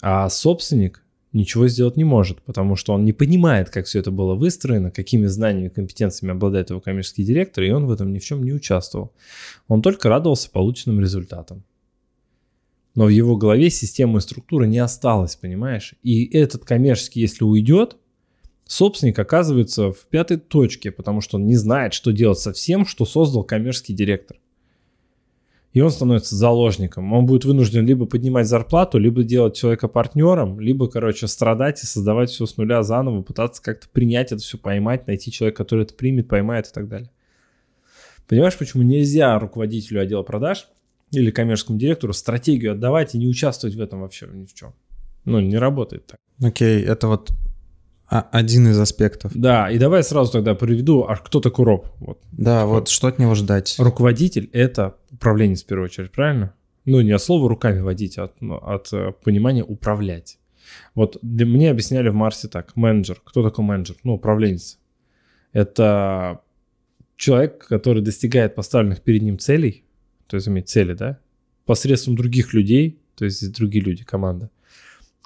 А 0.03 0.29
собственник 0.29 1.03
ничего 1.33 1.69
сделать 1.69 1.97
не 1.97 2.05
может, 2.05 2.41
потому 2.43 2.76
что 2.76 2.95
он 2.95 3.05
не 3.05 3.12
понимает, 3.12 3.69
как 3.71 3.87
все 3.87 3.99
это 3.99 4.11
было 4.11 4.35
выстроено, 4.35 4.91
какими 4.91 5.26
знаниями 5.26 5.67
и 5.67 5.71
компетенциями 5.71 6.33
обладает 6.33 6.71
его 6.71 6.81
коммерческий 6.81 7.25
директор, 7.25 7.65
и 7.65 7.71
он 7.71 7.87
в 7.87 7.93
этом 7.93 8.12
ни 8.12 8.19
в 8.19 8.25
чем 8.25 8.43
не 8.43 8.53
участвовал. 8.53 9.12
Он 9.69 9.83
только 9.83 10.09
радовался 10.09 10.50
полученным 10.50 11.00
результатам. 11.00 11.65
но 12.95 13.05
в 13.05 13.11
его 13.11 13.37
голове 13.37 13.69
системы 13.69 14.19
и 14.19 14.23
структуры 14.23 14.67
не 14.67 14.79
осталось, 14.79 15.37
понимаешь? 15.37 15.95
И 16.03 16.25
этот 16.25 16.65
коммерческий, 16.65 17.21
если 17.21 17.45
уйдет, 17.45 17.99
собственник 18.67 19.19
оказывается 19.19 19.93
в 19.93 20.07
пятой 20.11 20.37
точке, 20.37 20.91
потому 20.91 21.21
что 21.21 21.37
он 21.37 21.47
не 21.47 21.57
знает, 21.57 21.95
что 21.95 22.13
делать 22.13 22.39
со 22.39 22.53
всем, 22.53 22.87
что 22.87 23.05
создал 23.05 23.45
коммерческий 23.45 23.95
директор. 23.95 24.37
И 25.73 25.81
он 25.83 25.91
становится 25.91 26.35
заложником. 26.35 27.13
Он 27.13 27.27
будет 27.27 27.45
вынужден 27.45 27.85
либо 27.85 28.07
поднимать 28.07 28.47
зарплату, 28.47 28.99
либо 28.99 29.23
делать 29.23 29.57
человека 29.57 29.89
партнером, 29.89 30.59
либо, 30.59 30.89
короче, 30.89 31.27
страдать 31.27 31.83
и 31.83 31.87
создавать 31.87 32.31
все 32.31 32.47
с 32.47 32.57
нуля 32.57 32.83
заново, 32.83 33.21
пытаться 33.21 33.63
как-то 33.63 33.87
принять 33.91 34.33
это 34.33 34.41
все, 34.41 34.57
поймать, 34.57 35.07
найти 35.07 35.31
человека, 35.31 35.59
который 35.59 35.85
это 35.85 35.93
примет, 35.93 36.29
поймает 36.29 36.69
и 36.69 36.73
так 36.73 36.89
далее. 36.89 37.11
Понимаешь, 38.27 38.57
почему 38.57 38.83
нельзя 38.85 39.39
руководителю 39.39 40.01
отдела 40.01 40.23
продаж 40.23 40.69
или 41.13 41.31
коммерческому 41.31 41.79
директору 41.79 42.15
стратегию 42.15 42.73
отдавать 42.73 43.15
и 43.15 43.19
не 43.19 43.29
участвовать 43.29 43.77
в 43.77 43.81
этом 43.81 44.01
вообще 44.01 44.27
ни 44.33 44.47
в 44.47 44.55
чем? 44.55 44.73
Ну, 45.27 45.41
не 45.41 45.59
работает 45.59 46.07
так. 46.07 46.19
Окей, 46.43 46.83
okay, 46.83 46.89
это 46.89 47.09
вот 47.09 47.33
один 48.09 48.69
из 48.69 48.79
аспектов. 48.79 49.33
Да, 49.35 49.71
и 49.71 49.79
давай 49.79 50.05
сразу 50.05 50.33
тогда 50.33 50.55
приведу, 50.55 51.03
а 51.03 51.17
кто 51.17 51.41
такой 51.41 51.65
роб? 51.65 51.89
Вот. 51.99 52.21
Да, 52.33 52.65
вот, 52.65 52.75
вот 52.75 52.89
что 52.89 53.09
от 53.09 53.19
него 53.19 53.35
ждать? 53.35 53.75
Руководитель— 53.79 54.49
это 54.53 54.97
управленец 55.11 55.63
в 55.63 55.67
первую 55.67 55.87
очередь, 55.87 56.13
правильно? 56.13 56.55
Ну, 56.85 57.01
не 57.01 57.11
от 57.11 57.23
слова 57.23 57.49
руками 57.49 57.81
водить, 57.81 58.17
а 58.19 58.25
от, 58.25 58.41
ну, 58.41 58.57
от 58.57 58.93
э, 58.93 59.13
понимания 59.25 59.65
управлять. 59.65 60.39
Вот 60.95 61.19
для, 61.21 61.47
мне 61.47 61.71
объясняли 61.71 62.09
в 62.09 62.15
Марсе 62.15 62.49
так, 62.49 62.77
менеджер. 62.77 63.21
Кто 63.25 63.43
такой 63.43 63.65
менеджер? 63.65 63.97
Ну, 64.05 64.15
управленец. 64.15 64.79
Это 65.53 66.43
человек, 67.17 67.67
который 67.67 68.03
достигает 68.03 68.55
поставленных 68.55 69.03
перед 69.03 69.23
ним 69.23 69.39
целей, 69.39 69.85
то 70.27 70.37
есть 70.37 70.49
иметь 70.49 70.69
цели, 70.69 70.95
да, 70.95 71.19
посредством 71.65 72.15
других 72.15 72.53
людей, 72.53 73.01
то 73.17 73.25
есть 73.25 73.53
другие 73.57 73.83
люди, 73.83 74.05
команда, 74.05 74.51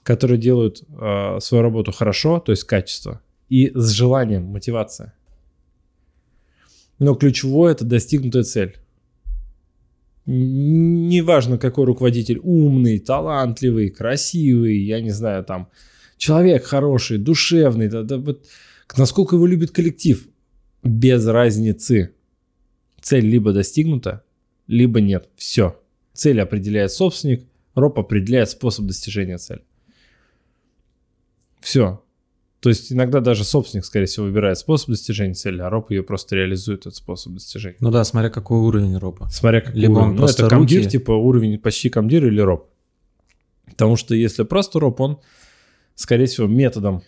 которые 0.02 0.38
делают 0.38 0.82
э, 0.88 1.38
свою 1.40 1.62
работу 1.62 1.92
хорошо, 1.92 2.40
то 2.40 2.52
есть 2.52 2.64
качество, 2.64 3.20
и 3.48 3.70
с 3.74 3.90
желанием, 3.90 4.44
мотивация. 4.44 5.14
Но 6.98 7.14
ключевое 7.14 7.72
это 7.72 7.84
достигнутая 7.84 8.42
цель. 8.42 8.76
Неважно, 10.26 11.58
какой 11.58 11.86
руководитель, 11.86 12.38
умный, 12.42 12.98
талантливый, 12.98 13.90
красивый, 13.90 14.78
я 14.78 15.00
не 15.00 15.10
знаю, 15.10 15.44
там, 15.44 15.68
человек 16.18 16.64
хороший, 16.64 17.18
душевный, 17.18 17.88
да, 17.88 18.02
да, 18.02 18.18
вот, 18.18 18.46
насколько 18.96 19.36
его 19.36 19.46
любит 19.46 19.70
коллектив, 19.70 20.28
без 20.82 21.26
разницы. 21.26 22.14
Цель 23.00 23.24
либо 23.24 23.52
достигнута, 23.52 24.22
либо 24.66 25.00
нет. 25.00 25.28
Все. 25.36 25.80
Цель 26.12 26.40
определяет 26.40 26.92
собственник, 26.92 27.46
роб 27.74 27.98
определяет 27.98 28.50
способ 28.50 28.86
достижения 28.86 29.38
цели. 29.38 29.62
Все. 31.60 32.02
То 32.60 32.68
есть 32.68 32.92
иногда 32.92 33.20
даже 33.20 33.44
собственник, 33.44 33.86
скорее 33.86 34.04
всего, 34.04 34.26
выбирает 34.26 34.58
способ 34.58 34.90
достижения 34.90 35.32
цели, 35.32 35.62
а 35.62 35.70
роб 35.70 35.90
ее 35.90 36.02
просто 36.02 36.36
реализует, 36.36 36.80
этот 36.80 36.96
способ 36.96 37.32
достижения. 37.32 37.76
Ну 37.80 37.90
да, 37.90 38.04
смотря 38.04 38.28
какой 38.28 38.58
уровень 38.58 38.96
роба. 38.98 39.28
Смотря 39.30 39.62
какой 39.62 39.80
Либо 39.80 39.92
уровень. 39.92 40.10
Он 40.10 40.16
ну, 40.16 40.26
это 40.26 40.48
комдир, 40.48 40.80
руки... 40.80 40.90
типа 40.90 41.12
уровень 41.12 41.58
почти 41.58 41.88
комдир 41.88 42.26
или 42.26 42.40
роб. 42.40 42.68
Потому 43.64 43.96
что 43.96 44.14
если 44.14 44.42
просто 44.42 44.78
роб, 44.78 45.00
он, 45.00 45.20
скорее 45.94 46.26
всего, 46.26 46.46
методом 46.46 47.02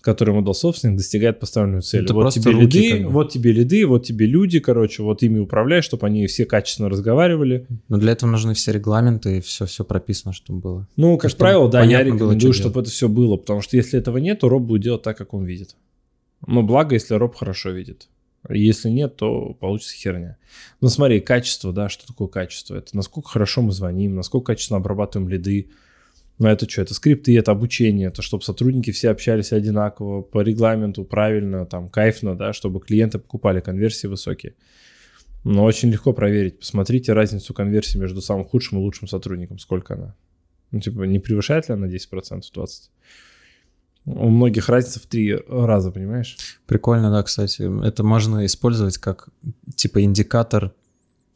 который 0.00 0.30
ему 0.30 0.42
дал 0.42 0.54
собственник, 0.54 0.96
достигает 0.96 1.40
поставленную 1.40 1.82
цель. 1.82 2.04
Это 2.04 2.14
вот 2.14 2.32
тебе 2.32 2.52
руки, 2.52 2.78
лиды, 2.78 2.90
как 2.90 3.06
бы. 3.06 3.12
вот 3.12 3.32
тебе 3.32 3.52
лиды, 3.52 3.86
вот 3.86 4.04
тебе 4.04 4.26
люди, 4.26 4.60
короче, 4.60 5.02
вот 5.02 5.22
ими 5.22 5.38
управляй, 5.38 5.82
чтобы 5.82 6.06
они 6.06 6.26
все 6.26 6.44
качественно 6.44 6.88
разговаривали. 6.88 7.66
Но 7.88 7.98
для 7.98 8.12
этого 8.12 8.30
нужны 8.30 8.54
все 8.54 8.72
регламенты 8.72 9.38
и 9.38 9.40
все, 9.40 9.66
все 9.66 9.84
прописано, 9.84 10.32
чтобы 10.32 10.60
было. 10.60 10.88
Ну, 10.96 11.18
как 11.18 11.30
чтобы 11.30 11.40
правило, 11.40 11.68
да, 11.68 11.82
я 11.82 12.02
рекомендую, 12.02 12.38
было, 12.38 12.52
чтобы 12.52 12.80
это 12.80 12.90
все 12.90 13.08
было, 13.08 13.36
потому 13.36 13.60
что 13.60 13.76
если 13.76 13.98
этого 13.98 14.18
нет, 14.18 14.40
то 14.40 14.48
роб 14.48 14.62
будет 14.62 14.82
делать 14.82 15.02
так, 15.02 15.16
как 15.18 15.34
он 15.34 15.44
видит. 15.44 15.74
Но 16.46 16.62
благо, 16.62 16.94
если 16.94 17.14
роб 17.14 17.34
хорошо 17.34 17.70
видит. 17.70 18.08
Если 18.48 18.88
нет, 18.88 19.16
то 19.16 19.54
получится 19.54 19.94
херня. 19.94 20.38
Ну 20.80 20.88
смотри, 20.88 21.20
качество, 21.20 21.72
да, 21.72 21.88
что 21.88 22.06
такое 22.06 22.28
качество? 22.28 22.76
Это 22.76 22.96
насколько 22.96 23.28
хорошо 23.28 23.62
мы 23.62 23.72
звоним, 23.72 24.14
насколько 24.14 24.52
качественно 24.52 24.78
обрабатываем 24.78 25.28
лиды, 25.28 25.70
но 26.38 26.50
это 26.50 26.68
что? 26.68 26.82
Это 26.82 26.94
скрипты, 26.94 27.36
это 27.36 27.50
обучение, 27.50 28.08
это 28.08 28.22
чтобы 28.22 28.44
сотрудники 28.44 28.92
все 28.92 29.10
общались 29.10 29.52
одинаково, 29.52 30.22
по 30.22 30.40
регламенту, 30.40 31.04
правильно, 31.04 31.66
там, 31.66 31.88
кайфно, 31.88 32.36
да, 32.36 32.52
чтобы 32.52 32.80
клиенты 32.80 33.18
покупали 33.18 33.60
конверсии 33.60 34.06
высокие. 34.06 34.54
Но 35.44 35.64
очень 35.64 35.90
легко 35.90 36.12
проверить. 36.12 36.58
Посмотрите 36.58 37.12
разницу 37.12 37.54
конверсии 37.54 37.98
между 37.98 38.20
самым 38.20 38.44
худшим 38.44 38.78
и 38.78 38.80
лучшим 38.82 39.08
сотрудником, 39.08 39.58
сколько 39.58 39.94
она. 39.94 40.14
Ну, 40.70 40.80
типа, 40.80 41.02
не 41.04 41.18
превышает 41.18 41.68
ли 41.68 41.74
она 41.74 41.86
10%, 41.88 42.42
20%? 42.54 42.66
У 44.04 44.28
многих 44.28 44.68
разница 44.68 45.00
в 45.00 45.06
три 45.06 45.36
раза, 45.48 45.90
понимаешь? 45.90 46.36
Прикольно, 46.66 47.10
да, 47.10 47.22
кстати. 47.22 47.86
Это 47.86 48.02
можно 48.04 48.46
использовать 48.46 48.96
как, 48.98 49.28
типа, 49.74 50.02
индикатор 50.02 50.72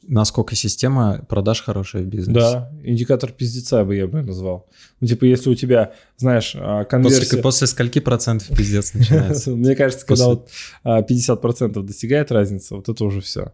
насколько 0.08 0.54
система 0.56 1.24
продаж 1.28 1.62
хорошая 1.62 2.02
в 2.02 2.06
бизнесе. 2.06 2.40
Да, 2.40 2.72
индикатор 2.82 3.30
пиздеца 3.32 3.84
бы 3.84 3.96
я 3.96 4.06
бы 4.06 4.22
назвал. 4.22 4.68
Ну, 5.00 5.06
типа, 5.06 5.24
если 5.24 5.50
у 5.50 5.54
тебя, 5.54 5.94
знаешь, 6.16 6.54
а, 6.56 6.84
конверсия... 6.84 7.20
После, 7.20 7.42
после 7.42 7.66
скольки 7.66 8.00
процентов 8.00 8.56
пиздец 8.56 8.94
начинается? 8.94 9.50
Мне 9.56 9.76
кажется, 9.76 10.06
когда 10.06 10.26
вот 10.26 10.48
50% 10.84 11.78
а, 11.78 11.82
достигает 11.82 12.32
разница, 12.32 12.76
вот 12.76 12.88
это 12.88 13.04
уже 13.04 13.20
все. 13.20 13.52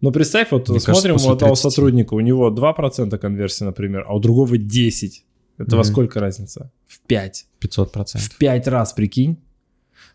Но 0.00 0.12
представь, 0.12 0.50
вот 0.50 0.68
смотрим 0.82 1.16
у 1.16 1.30
одного 1.30 1.54
сотрудника, 1.54 2.14
у 2.14 2.20
него 2.20 2.50
2% 2.50 3.16
конверсии, 3.18 3.64
например, 3.64 4.04
а 4.06 4.14
у 4.14 4.20
другого 4.20 4.58
10. 4.58 5.24
Это 5.58 5.76
во 5.76 5.84
сколько 5.84 6.20
разница? 6.20 6.70
В 6.86 7.00
5. 7.00 7.46
500%. 7.60 8.18
В 8.18 8.36
5 8.36 8.68
раз, 8.68 8.92
прикинь. 8.92 9.38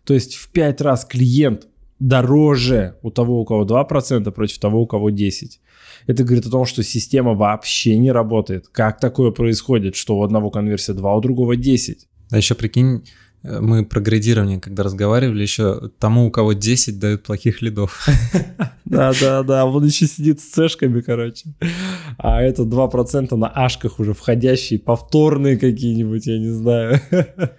То 0.04 0.14
есть 0.14 0.36
в 0.36 0.48
5 0.50 0.80
раз 0.80 1.04
клиент 1.04 1.66
дороже 2.02 2.96
у 3.02 3.10
того, 3.10 3.40
у 3.40 3.44
кого 3.44 3.64
2% 3.64 4.30
против 4.32 4.58
того, 4.58 4.82
у 4.82 4.86
кого 4.86 5.10
10%. 5.10 5.50
Это 6.08 6.24
говорит 6.24 6.46
о 6.46 6.50
том, 6.50 6.64
что 6.64 6.82
система 6.82 7.34
вообще 7.34 7.96
не 7.96 8.10
работает. 8.10 8.66
Как 8.68 8.98
такое 8.98 9.30
происходит, 9.30 9.94
что 9.94 10.18
у 10.18 10.24
одного 10.24 10.50
конверсия 10.50 10.94
2, 10.94 11.12
а 11.12 11.16
у 11.16 11.20
другого 11.20 11.54
10? 11.54 12.08
А 12.30 12.36
еще 12.36 12.56
прикинь, 12.56 13.04
э, 13.44 13.60
мы 13.60 13.86
про 13.86 14.00
градирование, 14.00 14.58
когда 14.60 14.82
разговаривали, 14.82 15.42
еще 15.42 15.90
тому, 16.00 16.26
у 16.26 16.30
кого 16.32 16.54
10, 16.54 16.98
дают 16.98 17.22
плохих 17.22 17.62
лидов. 17.62 18.06
Да, 18.84 19.12
да, 19.18 19.42
да, 19.42 19.64
он 19.64 19.86
еще 19.86 20.06
сидит 20.06 20.40
с 20.40 20.50
цешками, 20.50 21.00
короче. 21.00 21.54
А 22.18 22.42
это 22.42 22.64
2% 22.64 23.34
на 23.36 23.48
ашках 23.48 23.98
уже 23.98 24.12
входящие, 24.12 24.78
повторные 24.78 25.56
какие-нибудь, 25.56 26.26
я 26.26 26.38
не 26.38 26.50
знаю. 26.50 27.00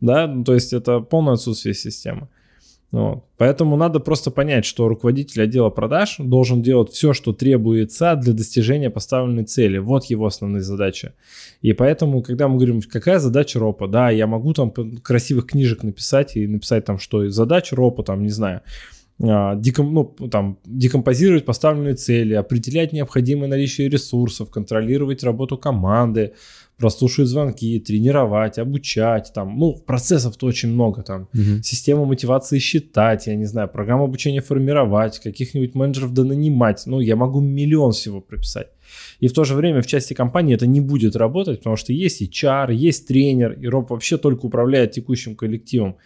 Да, 0.00 0.26
ну, 0.26 0.42
то 0.42 0.54
есть 0.54 0.72
это 0.72 0.98
полное 0.98 1.34
отсутствие 1.34 1.74
системы. 1.74 2.28
Вот. 2.92 3.24
Поэтому 3.38 3.76
надо 3.76 4.00
просто 4.00 4.30
понять, 4.30 4.66
что 4.66 4.86
руководитель 4.86 5.42
отдела 5.42 5.70
продаж 5.70 6.16
должен 6.18 6.60
делать 6.60 6.90
все, 6.90 7.14
что 7.14 7.32
требуется 7.32 8.14
для 8.16 8.34
достижения 8.34 8.90
поставленной 8.90 9.44
цели. 9.44 9.78
Вот 9.78 10.04
его 10.04 10.26
основная 10.26 10.60
задача. 10.60 11.14
И 11.62 11.72
поэтому, 11.72 12.22
когда 12.22 12.48
мы 12.48 12.56
говорим, 12.56 12.82
какая 12.82 13.18
задача 13.18 13.58
РОПа, 13.58 13.88
да, 13.88 14.10
я 14.10 14.26
могу 14.26 14.52
там 14.52 14.70
красивых 14.70 15.46
книжек 15.46 15.82
написать 15.82 16.36
и 16.36 16.46
написать 16.46 16.84
там, 16.84 16.98
что 16.98 17.30
задача 17.30 17.74
РОПа, 17.76 18.02
там, 18.02 18.22
не 18.22 18.28
знаю, 18.28 18.60
деком, 19.18 19.94
ну, 19.94 20.04
там, 20.30 20.58
декомпозировать 20.64 21.44
поставленные 21.44 21.94
цели, 21.94 22.34
определять 22.34 22.92
необходимое 22.92 23.48
наличие 23.48 23.88
ресурсов, 23.88 24.50
контролировать 24.50 25.22
работу 25.22 25.56
команды, 25.56 26.32
прослушивать 26.76 27.28
звонки, 27.30 27.78
тренировать, 27.78 28.58
обучать, 28.58 29.30
там, 29.32 29.56
ну, 29.56 29.76
процессов-то 29.86 30.46
очень 30.46 30.70
много, 30.70 31.02
там, 31.02 31.28
угу. 31.32 31.62
систему 31.62 32.04
мотивации 32.04 32.58
считать, 32.58 33.28
я 33.28 33.36
не 33.36 33.44
знаю, 33.44 33.68
программу 33.68 34.04
обучения 34.04 34.40
формировать, 34.40 35.20
каких-нибудь 35.20 35.76
менеджеров 35.76 36.12
да 36.12 36.24
нанимать, 36.24 36.82
ну, 36.86 36.98
я 36.98 37.14
могу 37.14 37.40
миллион 37.40 37.92
всего 37.92 38.20
прописать. 38.20 38.68
И 39.20 39.28
в 39.28 39.32
то 39.32 39.44
же 39.44 39.54
время 39.54 39.80
в 39.80 39.86
части 39.86 40.14
компании 40.14 40.56
это 40.56 40.66
не 40.66 40.80
будет 40.80 41.14
работать, 41.14 41.58
потому 41.58 41.76
что 41.76 41.92
есть 41.92 42.20
HR, 42.20 42.74
есть 42.74 43.06
тренер, 43.06 43.52
и 43.52 43.68
Роб 43.68 43.90
вообще 43.90 44.18
только 44.18 44.46
управляет 44.46 44.90
текущим 44.90 45.36
коллективом. 45.36 45.96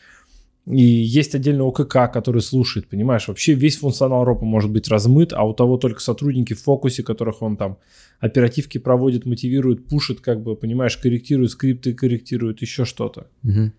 И 0.69 0.83
есть 0.83 1.35
отдельный 1.35 1.65
ОКК, 1.65 2.13
который 2.13 2.43
слушает, 2.43 2.89
понимаешь? 2.89 3.29
Вообще 3.29 3.55
весь 3.55 3.79
функционал 3.79 4.25
РОПа 4.25 4.45
может 4.45 4.71
быть 4.71 4.89
размыт, 4.89 5.33
а 5.33 5.45
у 5.45 5.55
того 5.55 5.77
только 5.77 6.01
сотрудники 6.01 6.55
в 6.55 6.63
фокусе, 6.63 7.05
которых 7.05 7.41
он 7.41 7.57
там 7.57 7.79
оперативки 8.19 8.79
проводит, 8.79 9.27
мотивирует, 9.27 9.87
пушит, 9.87 10.21
как 10.21 10.43
бы, 10.43 10.57
понимаешь, 10.57 10.97
корректирует 10.97 11.53
скрипты, 11.53 11.95
корректирует 11.95 12.63
еще 12.63 12.85
что-то. 12.85 13.29
Угу. 13.45 13.73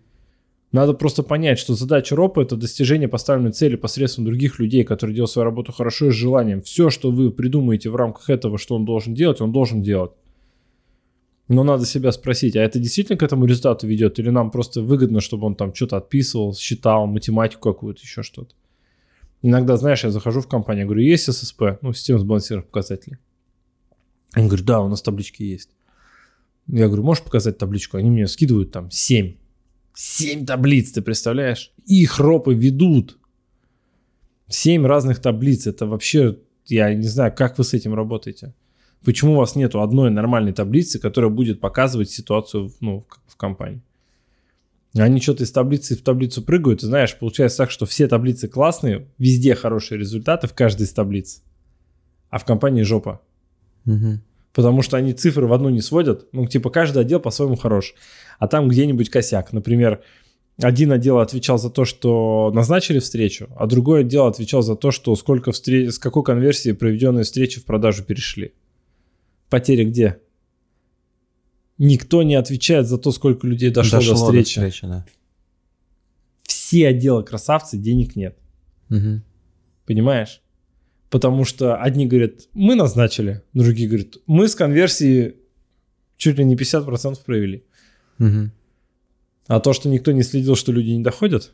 Надо 0.72 0.94
просто 0.94 1.22
понять, 1.22 1.58
что 1.58 1.74
задача 1.74 2.16
РОПа– 2.16 2.40
это 2.42 2.56
достижение 2.56 3.08
поставленной 3.08 3.52
цели 3.52 3.76
посредством 3.76 4.24
других 4.24 4.58
людей, 4.58 4.84
которые 4.84 5.14
делают 5.14 5.30
свою 5.30 5.44
работу 5.44 5.72
хорошо 5.72 6.06
и 6.06 6.10
с 6.10 6.14
желанием. 6.14 6.62
Все, 6.62 6.88
что 6.88 7.10
вы 7.10 7.30
придумаете 7.30 7.90
в 7.90 7.96
рамках 7.96 8.30
этого, 8.30 8.58
что 8.58 8.76
он 8.76 8.84
должен 8.84 9.14
делать, 9.14 9.40
он 9.40 9.52
должен 9.52 9.82
делать. 9.82 10.12
Но 11.48 11.64
надо 11.64 11.86
себя 11.86 12.12
спросить, 12.12 12.56
а 12.56 12.62
это 12.62 12.78
действительно 12.78 13.16
к 13.16 13.22
этому 13.22 13.46
результату 13.46 13.86
ведет? 13.86 14.18
Или 14.18 14.28
нам 14.28 14.50
просто 14.50 14.82
выгодно, 14.82 15.20
чтобы 15.20 15.46
он 15.46 15.54
там 15.54 15.74
что-то 15.74 15.96
отписывал, 15.96 16.54
считал, 16.54 17.06
математику 17.06 17.72
какую-то, 17.72 18.02
еще 18.02 18.22
что-то? 18.22 18.54
Иногда, 19.40 19.76
знаешь, 19.78 20.04
я 20.04 20.10
захожу 20.10 20.40
в 20.42 20.48
компанию, 20.48 20.86
говорю, 20.86 21.02
есть 21.02 21.32
ССП, 21.32 21.62
ну, 21.80 21.92
система 21.94 22.18
сбалансированных 22.18 22.66
показателей. 22.66 23.16
Они 24.32 24.46
говорят, 24.46 24.66
да, 24.66 24.80
у 24.80 24.88
нас 24.88 25.00
таблички 25.00 25.42
есть. 25.42 25.70
Я 26.66 26.86
говорю, 26.88 27.02
можешь 27.02 27.24
показать 27.24 27.56
табличку? 27.56 27.96
Они 27.96 28.10
мне 28.10 28.26
скидывают 28.26 28.72
там 28.72 28.90
7. 28.90 29.36
7 29.94 30.44
таблиц, 30.44 30.92
ты 30.92 31.00
представляешь? 31.00 31.72
Их 31.86 32.18
ропы 32.18 32.52
ведут. 32.52 33.18
7 34.48 34.84
разных 34.86 35.20
таблиц. 35.20 35.66
Это 35.66 35.86
вообще, 35.86 36.38
я 36.66 36.92
не 36.94 37.08
знаю, 37.08 37.34
как 37.34 37.56
вы 37.56 37.64
с 37.64 37.72
этим 37.72 37.94
работаете. 37.94 38.54
Почему 39.04 39.34
у 39.34 39.36
вас 39.36 39.54
нету 39.54 39.80
одной 39.80 40.10
нормальной 40.10 40.52
таблицы, 40.52 40.98
которая 40.98 41.30
будет 41.30 41.60
показывать 41.60 42.10
ситуацию 42.10 42.72
ну, 42.80 43.06
в 43.26 43.36
компании? 43.36 43.82
Они 44.96 45.20
что-то 45.20 45.44
из 45.44 45.52
таблицы 45.52 45.96
в 45.96 46.02
таблицу 46.02 46.42
прыгают, 46.42 46.82
и 46.82 46.86
знаешь, 46.86 47.16
получается 47.16 47.58
так, 47.58 47.70
что 47.70 47.86
все 47.86 48.08
таблицы 48.08 48.48
классные, 48.48 49.06
везде 49.18 49.54
хорошие 49.54 49.98
результаты 49.98 50.48
в 50.48 50.54
каждой 50.54 50.82
из 50.82 50.92
таблиц, 50.92 51.42
а 52.30 52.38
в 52.38 52.44
компании 52.44 52.82
жопа. 52.82 53.20
Угу. 53.86 54.20
Потому 54.54 54.82
что 54.82 54.96
они 54.96 55.12
цифры 55.12 55.46
в 55.46 55.52
одну 55.52 55.68
не 55.68 55.80
сводят, 55.80 56.26
ну, 56.32 56.46
типа, 56.46 56.70
каждый 56.70 57.02
отдел 57.02 57.20
по-своему 57.20 57.56
хорош. 57.56 57.94
А 58.38 58.48
там 58.48 58.68
где-нибудь 58.68 59.10
косяк. 59.10 59.52
Например, 59.52 60.00
один 60.60 60.90
отдел 60.90 61.18
отвечал 61.18 61.58
за 61.58 61.70
то, 61.70 61.84
что 61.84 62.50
назначили 62.52 62.98
встречу, 62.98 63.48
а 63.56 63.66
другой 63.66 64.00
отдел 64.00 64.26
отвечал 64.26 64.62
за 64.62 64.74
то, 64.74 64.90
что 64.90 65.14
сколько 65.14 65.52
встреч, 65.52 65.92
с 65.92 65.98
какой 65.98 66.24
конверсии 66.24 66.72
проведенные 66.72 67.24
встречи 67.24 67.60
в 67.60 67.64
продажу 67.64 68.02
перешли. 68.02 68.52
Потери 69.48 69.84
где? 69.84 70.20
Никто 71.78 72.22
не 72.22 72.34
отвечает 72.34 72.86
за 72.86 72.98
то, 72.98 73.12
сколько 73.12 73.46
людей 73.46 73.70
дошло, 73.70 73.98
дошло 73.98 74.14
до 74.14 74.24
встречи. 74.24 74.60
До 74.60 74.68
встречи 74.68 74.86
да. 74.86 75.06
Все 76.42 76.88
отделы 76.88 77.22
красавцы, 77.22 77.78
денег 77.78 78.16
нет. 78.16 78.36
Угу. 78.90 79.22
Понимаешь? 79.86 80.42
Потому 81.10 81.44
что 81.44 81.76
одни 81.76 82.06
говорят, 82.06 82.48
мы 82.52 82.74
назначили, 82.74 83.42
другие 83.54 83.88
говорят, 83.88 84.16
мы 84.26 84.48
с 84.48 84.54
конверсии 84.54 85.36
чуть 86.16 86.36
ли 86.36 86.44
не 86.44 86.56
50% 86.56 87.16
провели. 87.24 87.64
Угу. 88.18 88.50
А 89.46 89.60
то, 89.60 89.72
что 89.72 89.88
никто 89.88 90.12
не 90.12 90.22
следил, 90.22 90.56
что 90.56 90.72
люди 90.72 90.90
не 90.90 91.02
доходят. 91.02 91.52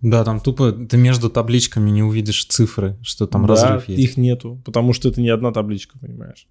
Да, 0.00 0.24
там 0.24 0.40
тупо 0.40 0.72
ты 0.72 0.96
между 0.96 1.28
табличками 1.28 1.90
не 1.90 2.02
увидишь 2.02 2.46
цифры, 2.46 2.96
что 3.02 3.26
там 3.26 3.46
да, 3.46 3.54
разрыв 3.54 3.88
есть. 3.88 4.00
их 4.00 4.16
нету, 4.16 4.60
потому 4.64 4.92
что 4.92 5.08
это 5.08 5.20
не 5.20 5.28
одна 5.28 5.52
табличка, 5.52 5.98
понимаешь. 5.98 6.46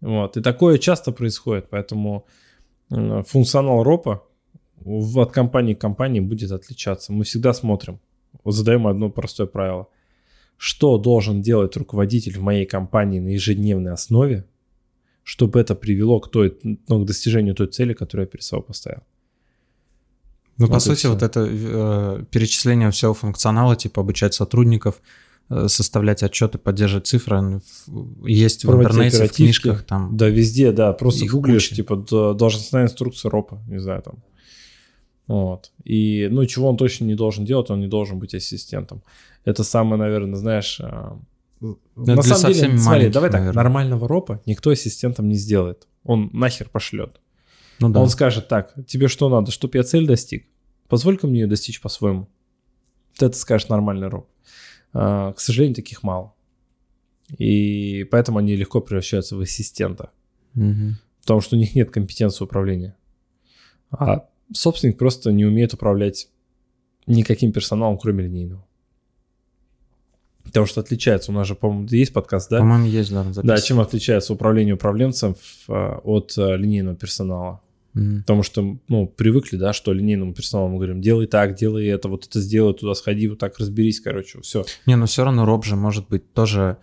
Вот. 0.00 0.36
И 0.36 0.42
такое 0.42 0.78
часто 0.78 1.12
происходит, 1.12 1.68
поэтому 1.70 2.26
э, 2.90 3.22
функционал 3.26 3.82
ропа 3.82 4.22
от 4.84 5.32
компании 5.32 5.74
к 5.74 5.80
компании 5.80 6.20
будет 6.20 6.52
отличаться. 6.52 7.12
Мы 7.12 7.24
всегда 7.24 7.52
смотрим, 7.52 8.00
задаем 8.44 8.86
одно 8.86 9.10
простое 9.10 9.46
правило. 9.46 9.88
Что 10.56 10.98
должен 10.98 11.42
делать 11.42 11.76
руководитель 11.76 12.38
в 12.38 12.42
моей 12.42 12.66
компании 12.66 13.20
на 13.20 13.28
ежедневной 13.28 13.92
основе, 13.92 14.44
чтобы 15.22 15.60
это 15.60 15.74
привело 15.74 16.20
к, 16.20 16.30
той, 16.30 16.58
ну, 16.62 17.02
к 17.02 17.06
достижению 17.06 17.54
той 17.54 17.66
цели, 17.66 17.94
которую 17.94 18.26
я 18.26 18.30
перед 18.30 18.44
собой 18.44 18.64
поставил. 18.64 19.02
Ну, 20.56 20.66
вот 20.66 20.74
по 20.74 20.80
сути, 20.80 20.98
все. 20.98 21.10
вот 21.10 21.22
это 21.22 21.46
э, 21.48 22.24
перечисление 22.30 22.90
всего 22.90 23.14
функционала, 23.14 23.76
типа 23.76 24.00
обучать 24.00 24.34
сотрудников, 24.34 25.00
составлять 25.66 26.22
отчеты, 26.22 26.58
поддерживать 26.58 27.06
цифры. 27.06 27.60
Есть 28.24 28.64
в 28.64 28.72
интернете, 28.72 29.26
в 29.26 29.32
книжках 29.32 29.82
там. 29.82 30.16
Да, 30.16 30.28
везде, 30.28 30.72
да. 30.72 30.92
Просто 30.92 31.26
гуглишь, 31.26 31.70
куча. 31.70 31.76
типа, 31.76 31.96
должностная 32.34 32.84
инструкция 32.84 33.30
ропа, 33.30 33.60
не 33.68 33.78
знаю, 33.80 34.02
там. 34.02 34.22
Вот. 35.26 35.70
И, 35.84 36.28
ну, 36.30 36.44
чего 36.46 36.68
он 36.68 36.76
точно 36.76 37.04
не 37.04 37.14
должен 37.14 37.44
делать, 37.44 37.70
он 37.70 37.80
не 37.80 37.86
должен 37.86 38.18
быть 38.18 38.34
ассистентом. 38.34 39.02
Это 39.44 39.64
самое, 39.64 39.96
наверное, 39.96 40.36
знаешь... 40.36 40.80
А, 40.80 41.18
Это 41.60 42.14
на 42.16 42.22
самом 42.22 42.52
деле, 42.52 42.78
смотри, 42.78 43.08
давай 43.10 43.30
наверное. 43.30 43.52
так, 43.52 43.54
нормального 43.54 44.08
ропа 44.08 44.40
никто 44.46 44.70
ассистентом 44.70 45.28
не 45.28 45.36
сделает. 45.36 45.86
Он 46.04 46.30
нахер 46.32 46.68
пошлет. 46.68 47.20
Ну, 47.78 47.88
да. 47.90 48.00
Он 48.00 48.08
скажет 48.08 48.48
так, 48.48 48.74
тебе 48.86 49.08
что 49.08 49.28
надо, 49.28 49.52
чтобы 49.52 49.78
я 49.78 49.84
цель 49.84 50.06
достиг? 50.06 50.46
Позволь-ка 50.88 51.26
мне 51.26 51.42
ее 51.42 51.46
достичь 51.46 51.80
по-своему. 51.80 52.28
Вот 53.18 53.22
это 53.22 53.36
скажет 53.36 53.68
нормальный 53.68 54.08
роп. 54.08 54.28
А, 54.92 55.32
к 55.32 55.40
сожалению, 55.40 55.76
таких 55.76 56.02
мало. 56.02 56.34
И 57.38 58.04
поэтому 58.10 58.38
они 58.38 58.56
легко 58.56 58.80
превращаются 58.80 59.36
в 59.36 59.40
ассистента. 59.40 60.10
Угу. 60.56 60.94
Потому 61.20 61.40
что 61.40 61.56
у 61.56 61.58
них 61.58 61.74
нет 61.74 61.90
компетенции 61.90 62.44
управления. 62.44 62.96
А 63.90 64.28
собственник 64.52 64.98
просто 64.98 65.32
не 65.32 65.44
умеет 65.44 65.74
управлять 65.74 66.28
никаким 67.06 67.52
персоналом, 67.52 67.98
кроме 67.98 68.24
линейного. 68.24 68.66
Потому 70.44 70.66
что 70.66 70.80
отличается, 70.80 71.30
у 71.30 71.34
нас 71.34 71.46
же, 71.46 71.54
по-моему, 71.54 71.86
есть 71.88 72.12
подкаст, 72.12 72.50
да? 72.50 72.58
По-моему, 72.58 72.86
есть, 72.86 73.10
да. 73.10 73.22
Записан. 73.24 73.46
Да, 73.46 73.60
чем 73.60 73.80
отличается 73.80 74.32
управление 74.32 74.74
управленцем 74.74 75.36
а, 75.68 76.00
от 76.02 76.34
а, 76.36 76.56
линейного 76.56 76.96
персонала? 76.96 77.60
Mm-hmm. 77.94 78.20
Потому 78.20 78.42
что, 78.42 78.78
ну, 78.88 79.06
привыкли, 79.06 79.56
да, 79.56 79.72
что 79.72 79.92
линейному 79.92 80.32
персоналу 80.32 80.68
мы 80.70 80.76
говорим, 80.76 81.00
делай 81.00 81.26
так, 81.26 81.54
делай 81.56 81.86
это, 81.86 82.08
вот 82.08 82.26
это 82.26 82.40
сделай, 82.40 82.72
туда 82.74 82.94
сходи, 82.94 83.26
вот 83.28 83.38
так 83.38 83.58
разберись, 83.58 84.00
короче, 84.00 84.40
все. 84.42 84.64
Не, 84.86 84.96
но 84.96 85.06
все 85.06 85.24
равно 85.24 85.44
роб 85.44 85.64
же 85.64 85.74
может 85.74 86.08
быть 86.08 86.32
тоже, 86.32 86.76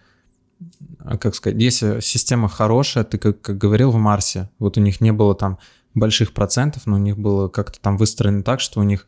а, 0.99 1.17
как 1.17 1.35
сказать, 1.35 1.61
если 1.61 2.01
система 2.01 2.49
хорошая, 2.49 3.05
ты 3.05 3.17
как, 3.17 3.39
как 3.41 3.57
говорил 3.57 3.91
в 3.91 3.97
Марсе, 3.97 4.49
вот 4.59 4.77
у 4.77 4.81
них 4.81 4.99
не 4.99 5.13
было 5.13 5.33
там 5.33 5.59
больших 5.93 6.33
процентов, 6.33 6.85
но 6.85 6.95
у 6.95 6.99
них 6.99 7.17
было 7.17 7.47
как-то 7.47 7.79
там 7.79 7.97
выстроено 7.97 8.43
так, 8.43 8.59
что 8.59 8.81
у 8.81 8.83
них 8.83 9.07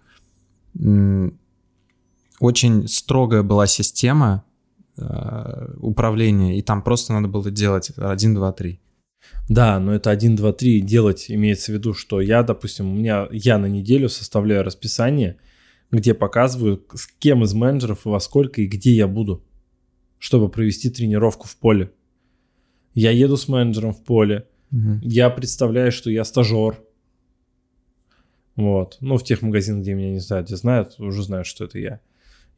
очень 2.39 2.87
строгая 2.87 3.43
была 3.43 3.67
система 3.67 4.45
э- 4.97 5.73
управления, 5.79 6.57
и 6.57 6.61
там 6.61 6.81
просто 6.81 7.13
надо 7.13 7.27
было 7.27 7.51
делать 7.51 7.91
1, 7.97 8.35
2, 8.35 8.51
3. 8.53 8.79
Да, 9.47 9.79
но 9.79 9.93
это 9.95 10.11
1, 10.11 10.35
2, 10.35 10.53
3 10.53 10.81
делать 10.81 11.25
имеется 11.29 11.71
в 11.71 11.75
виду, 11.75 11.93
что 11.93 12.21
я, 12.21 12.43
допустим, 12.43 12.91
у 12.91 12.95
меня, 12.95 13.27
я 13.31 13.57
на 13.57 13.65
неделю 13.65 14.07
составляю 14.07 14.63
расписание, 14.63 15.37
где 15.91 16.13
показываю, 16.13 16.85
с 16.93 17.07
кем 17.07 17.43
из 17.43 17.53
менеджеров 17.53 18.05
и 18.05 18.09
во 18.09 18.19
сколько 18.19 18.61
и 18.61 18.67
где 18.67 18.91
я 18.91 19.07
буду, 19.07 19.43
чтобы 20.19 20.49
провести 20.49 20.89
тренировку 20.89 21.47
в 21.47 21.57
поле. 21.57 21.91
Я 22.93 23.11
еду 23.11 23.37
с 23.37 23.47
менеджером 23.47 23.93
в 23.93 24.03
поле, 24.03 24.47
угу. 24.71 24.99
я 25.01 25.29
представляю, 25.29 25.91
что 25.91 26.11
я 26.11 26.23
стажер. 26.25 26.79
Вот. 28.55 28.97
Ну, 28.99 29.17
в 29.17 29.23
тех 29.23 29.41
магазинах, 29.41 29.83
где 29.83 29.93
меня 29.93 30.11
не 30.11 30.19
знают, 30.19 30.47
где 30.47 30.57
знают, 30.57 30.99
уже 30.99 31.23
знают, 31.23 31.47
что 31.47 31.65
это 31.65 31.79
я. 31.79 32.01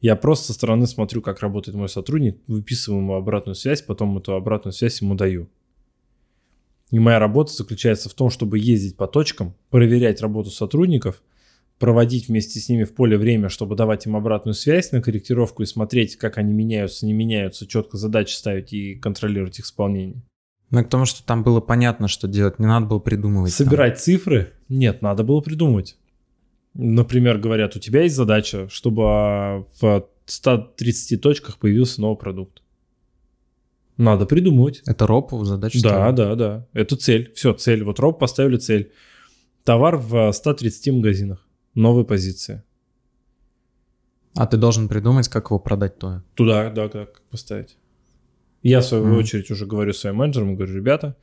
Я 0.00 0.16
просто 0.16 0.46
со 0.46 0.52
стороны 0.52 0.86
смотрю, 0.88 1.22
как 1.22 1.40
работает 1.40 1.76
мой 1.76 1.88
сотрудник, 1.88 2.40
выписываю 2.48 3.00
ему 3.00 3.14
обратную 3.14 3.54
связь, 3.54 3.82
потом 3.82 4.18
эту 4.18 4.34
обратную 4.34 4.72
связь 4.72 5.00
ему 5.00 5.14
даю. 5.14 5.48
И 6.92 6.98
моя 6.98 7.18
работа 7.18 7.52
заключается 7.52 8.10
в 8.10 8.14
том, 8.14 8.28
чтобы 8.28 8.58
ездить 8.58 8.96
по 8.96 9.06
точкам, 9.08 9.54
проверять 9.70 10.20
работу 10.20 10.50
сотрудников, 10.50 11.22
проводить 11.78 12.28
вместе 12.28 12.60
с 12.60 12.68
ними 12.68 12.84
в 12.84 12.94
поле 12.94 13.16
время, 13.16 13.48
чтобы 13.48 13.74
давать 13.74 14.06
им 14.06 14.14
обратную 14.14 14.54
связь 14.54 14.92
на 14.92 15.00
корректировку 15.00 15.62
и 15.62 15.66
смотреть, 15.66 16.16
как 16.16 16.36
они 16.36 16.52
меняются, 16.52 17.06
не 17.06 17.14
меняются, 17.14 17.66
четко 17.66 17.96
задачи 17.96 18.34
ставить 18.34 18.74
и 18.74 18.94
контролировать 18.94 19.58
их 19.58 19.64
исполнение. 19.64 20.22
Ну, 20.70 20.84
к 20.84 20.88
тому, 20.90 21.06
что 21.06 21.24
там 21.24 21.42
было 21.42 21.60
понятно, 21.60 22.08
что 22.08 22.28
делать, 22.28 22.58
не 22.58 22.66
надо 22.66 22.86
было 22.86 22.98
придумывать. 22.98 23.52
Собирать 23.52 23.94
там. 23.94 24.02
цифры? 24.02 24.52
Нет, 24.68 25.00
надо 25.00 25.24
было 25.24 25.40
придумывать. 25.40 25.96
Например, 26.74 27.38
говорят, 27.38 27.74
у 27.74 27.78
тебя 27.78 28.02
есть 28.02 28.16
задача, 28.16 28.68
чтобы 28.68 29.66
в 29.80 30.06
130 30.26 31.20
точках 31.22 31.58
появился 31.58 32.02
новый 32.02 32.18
продукт. 32.18 32.61
Надо 33.96 34.26
придумывать. 34.26 34.82
Это 34.86 35.06
РОП 35.06 35.44
задача? 35.44 35.80
Да, 35.82 35.88
ставить. 35.88 36.14
да, 36.16 36.34
да. 36.34 36.66
Это 36.72 36.96
цель. 36.96 37.32
Все, 37.34 37.52
цель. 37.52 37.84
Вот 37.84 37.98
РОП 37.98 38.18
поставили 38.18 38.56
цель. 38.56 38.92
Товар 39.64 39.96
в 39.96 40.32
130 40.32 40.94
магазинах. 40.94 41.46
Новые 41.74 42.04
позиции. 42.04 42.62
А 44.34 44.46
ты 44.46 44.56
должен 44.56 44.88
придумать, 44.88 45.28
как 45.28 45.46
его 45.46 45.58
продать 45.58 45.98
то. 45.98 46.22
Туда, 46.34 46.70
да, 46.70 46.88
как 46.88 47.20
поставить. 47.30 47.76
Я, 48.62 48.80
в 48.80 48.84
свою 48.84 49.04
mm. 49.04 49.18
очередь, 49.18 49.50
уже 49.50 49.66
говорю 49.66 49.92
своим 49.92 50.16
менеджерам, 50.16 50.54
говорю, 50.54 50.74
ребята, 50.74 51.16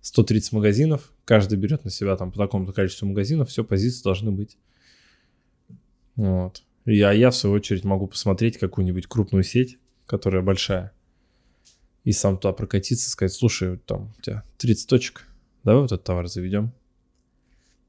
130 0.00 0.52
магазинов, 0.52 1.12
каждый 1.24 1.58
берет 1.58 1.84
на 1.84 1.90
себя 1.90 2.16
там 2.16 2.30
по 2.30 2.38
такому-то 2.38 2.72
количеству 2.72 3.06
магазинов, 3.06 3.48
все, 3.48 3.64
позиции 3.64 4.02
должны 4.04 4.30
быть. 4.30 4.56
Вот. 6.14 6.62
Я, 6.84 7.12
я, 7.12 7.30
в 7.30 7.36
свою 7.36 7.56
очередь, 7.56 7.84
могу 7.84 8.06
посмотреть 8.06 8.58
какую-нибудь 8.58 9.08
крупную 9.08 9.42
сеть, 9.42 9.78
которая 10.06 10.42
большая, 10.42 10.92
и 12.06 12.12
сам 12.12 12.38
туда 12.38 12.52
прокатиться, 12.52 13.10
сказать, 13.10 13.32
слушай, 13.32 13.78
там 13.78 14.12
у 14.16 14.22
тебя 14.22 14.44
30 14.58 14.88
точек, 14.88 15.26
давай 15.64 15.82
вот 15.82 15.90
этот 15.90 16.04
товар 16.04 16.28
заведем. 16.28 16.72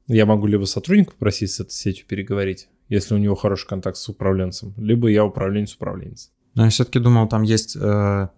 Я 0.08 0.26
могу 0.26 0.48
либо 0.48 0.64
сотрудника 0.64 1.12
попросить 1.12 1.52
с 1.52 1.60
этой 1.60 1.70
сетью 1.70 2.04
переговорить, 2.04 2.68
если 2.88 3.14
у 3.14 3.18
него 3.18 3.36
хороший 3.36 3.68
контакт 3.68 3.96
с 3.96 4.08
управленцем, 4.08 4.74
либо 4.76 5.06
я 5.06 5.24
управленец-управленец. 5.24 6.32
Но 6.54 6.64
я 6.64 6.70
все-таки 6.70 6.98
думал, 6.98 7.28
там 7.28 7.42
есть 7.42 7.76
э, 7.76 8.28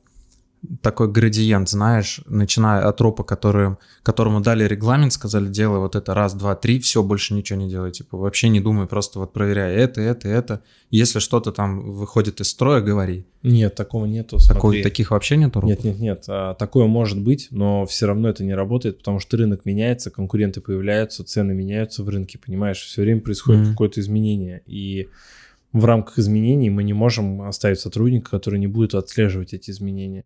такой 0.83 1.11
градиент, 1.11 1.68
знаешь, 1.68 2.20
начиная 2.27 2.87
от 2.87 3.01
ропа, 3.01 3.25
который, 3.25 3.77
которому 4.03 4.40
дали 4.40 4.64
регламент, 4.64 5.12
сказали, 5.12 5.49
делай 5.49 5.79
вот 5.79 5.96
это 5.96 6.14
раз, 6.14 6.35
два, 6.35 6.55
три, 6.55 6.79
все, 6.81 7.03
больше 7.03 7.35
ничего 7.35 7.59
не 7.59 7.68
делай, 7.68 7.92
типа, 7.92 8.18
вообще 8.18 8.49
не 8.49 8.61
думай, 8.61 8.87
просто 8.87 9.18
вот 9.18 9.33
проверяй 9.33 9.75
это, 9.75 10.01
это, 10.01 10.29
это. 10.29 10.62
Если 10.90 11.18
что-то 11.18 11.53
там 11.53 11.92
выходит 11.92 12.40
из 12.40 12.51
строя, 12.51 12.81
говори. 12.81 13.25
Нет, 13.42 13.75
такого 13.75 14.05
нету. 14.05 14.38
Такой, 14.46 14.83
таких 14.83 15.12
вообще 15.12 15.37
нету 15.37 15.61
ропов? 15.61 15.70
Нет, 15.70 15.85
нет, 15.85 15.99
нет. 15.99 16.25
А, 16.29 16.55
такое 16.55 16.87
может 16.87 17.20
быть, 17.20 17.49
но 17.51 17.87
все 17.87 18.07
равно 18.07 18.29
это 18.29 18.44
не 18.44 18.55
работает, 18.55 18.99
потому 18.99 19.18
что 19.18 19.37
рынок 19.38 19.64
меняется, 19.64 20.11
конкуренты 20.11 20.61
появляются, 20.61 21.25
цены 21.25 21.55
меняются 21.55 22.05
в 22.05 22.09
рынке, 22.09 22.38
понимаешь, 22.38 22.83
все 22.83 23.03
время 23.03 23.23
происходит 23.23 23.62
mm-hmm. 23.62 23.70
какое-то 23.70 24.01
изменение, 24.01 24.62
и 24.66 25.09
в 25.73 25.85
рамках 25.85 26.18
изменений 26.18 26.68
мы 26.68 26.83
не 26.83 26.92
можем 26.92 27.42
оставить 27.42 27.79
сотрудника, 27.79 28.31
который 28.31 28.59
не 28.59 28.66
будет 28.66 28.94
отслеживать 28.94 29.55
эти 29.55 29.70
изменения. 29.70 30.25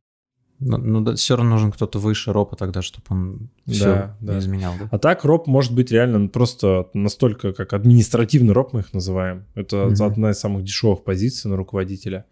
Ну, 0.60 0.78
ну 0.78 1.00
да, 1.00 1.14
все 1.14 1.36
равно 1.36 1.52
нужен 1.52 1.72
кто-то 1.72 1.98
выше 1.98 2.32
ропа 2.32 2.56
тогда, 2.56 2.80
чтобы 2.80 3.04
он 3.10 3.48
все 3.66 3.84
да, 3.84 4.16
да. 4.20 4.38
изменял. 4.38 4.72
Да? 4.78 4.88
А 4.90 4.98
так 4.98 5.24
роп 5.24 5.46
может 5.46 5.74
быть 5.74 5.90
реально 5.90 6.28
просто 6.28 6.88
настолько, 6.94 7.52
как 7.52 7.72
административный 7.72 8.52
роп 8.52 8.72
мы 8.72 8.80
их 8.80 8.92
называем. 8.92 9.46
Это 9.54 9.76
mm-hmm. 9.76 10.06
одна 10.06 10.30
из 10.30 10.38
самых 10.38 10.64
дешевых 10.64 11.02
позиций 11.02 11.50
на 11.50 11.56
руководителя, 11.56 12.24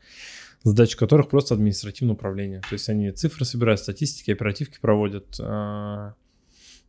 задача 0.62 0.96
которых 0.96 1.28
просто 1.28 1.54
административное 1.54 2.14
управление. 2.14 2.60
То 2.60 2.74
есть 2.74 2.88
они 2.88 3.10
цифры 3.10 3.44
собирают, 3.44 3.80
статистики, 3.80 4.30
оперативки 4.30 4.78
проводят, 4.80 5.36
а, 5.40 6.14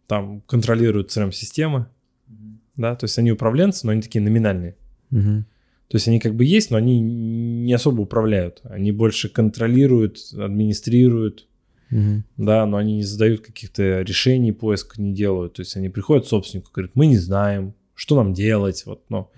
там 0.07 0.41
контролируют 0.41 1.09
CRM-системы, 1.09 1.87
mm-hmm. 2.29 2.57
да, 2.77 2.95
то 2.95 3.05
есть 3.05 3.17
они 3.17 3.31
управленцы, 3.31 3.85
но 3.85 3.91
они 3.91 4.01
такие 4.01 4.21
номинальные. 4.21 4.75
Mm-hmm. 5.11 5.43
То 5.87 5.97
есть 5.97 6.07
они 6.07 6.19
как 6.19 6.35
бы 6.35 6.43
есть, 6.43 6.71
но 6.71 6.77
они 6.77 7.01
не 7.01 7.73
особо 7.73 8.01
управляют. 8.01 8.61
Они 8.63 8.91
больше 8.91 9.29
контролируют, 9.29 10.17
администрируют, 10.33 11.47
угу. 11.91 12.23
да, 12.37 12.65
но 12.65 12.77
они 12.77 12.95
не 12.95 13.03
задают 13.03 13.41
каких-то 13.41 14.01
решений, 14.01 14.51
поиск 14.51 14.97
не 14.97 15.13
делают. 15.13 15.53
То 15.53 15.61
есть 15.61 15.75
они 15.75 15.89
приходят 15.89 16.25
к 16.25 16.29
собственнику, 16.29 16.71
говорят, 16.73 16.95
мы 16.95 17.05
не 17.05 17.17
знаем, 17.17 17.75
что 17.93 18.15
нам 18.15 18.33
делать. 18.33 18.83
Вот, 18.85 19.03
но 19.09 19.19
угу. 19.19 19.29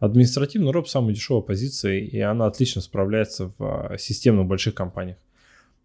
административный 0.00 0.72
роб 0.72 0.88
самая 0.88 1.14
дешевая 1.14 1.42
позиция, 1.42 2.00
и 2.00 2.18
она 2.18 2.46
отлично 2.46 2.80
справляется 2.80 3.52
в 3.56 3.92
а, 3.92 3.96
системных 3.96 4.46
больших 4.46 4.74
компаниях. 4.74 5.18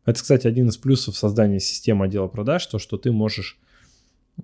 Это, 0.05 0.19
кстати, 0.19 0.47
один 0.47 0.69
из 0.69 0.77
плюсов 0.77 1.17
создания 1.17 1.59
системы 1.59 2.05
отдела 2.05 2.27
продаж, 2.27 2.65
то, 2.65 2.79
что 2.79 2.97
ты 2.97 3.11
можешь 3.11 3.59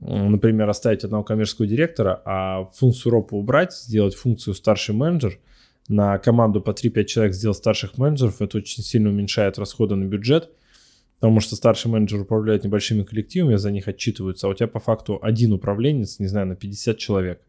например, 0.01 0.67
оставить 0.67 1.03
одного 1.03 1.23
коммерческого 1.23 1.67
директора, 1.67 2.19
а 2.25 2.65
функцию 2.73 3.11
ропа 3.11 3.35
убрать, 3.35 3.73
сделать 3.73 4.13
функцию 4.13 4.53
старший 4.53 4.93
менеджер– 4.93 5.39
на 5.87 6.17
команду 6.17 6.61
по 6.61 6.71
3-5 6.71 7.05
человек 7.05 7.33
сделать 7.33 7.57
старших 7.57 7.97
менеджеров, 7.97 8.41
это 8.41 8.57
очень 8.57 8.83
сильно 8.83 9.09
уменьшает 9.09 9.57
расходы 9.57 9.95
на 9.95 10.05
бюджет, 10.05 10.49
потому 11.19 11.39
что 11.39 11.55
старший 11.55 11.91
менеджер 11.91 12.21
управляет 12.21 12.63
небольшими 12.63 13.03
коллективами, 13.03 13.55
за 13.55 13.71
них 13.71 13.87
отчитываются, 13.87 14.47
а 14.47 14.49
у 14.49 14.53
тебя 14.53 14.67
по 14.67 14.79
факту 14.79 15.19
один 15.21 15.53
управленец, 15.53 16.19
не 16.19 16.27
знаю, 16.27 16.47
на 16.47 16.55
50 16.55 16.97
человек. 16.97 17.41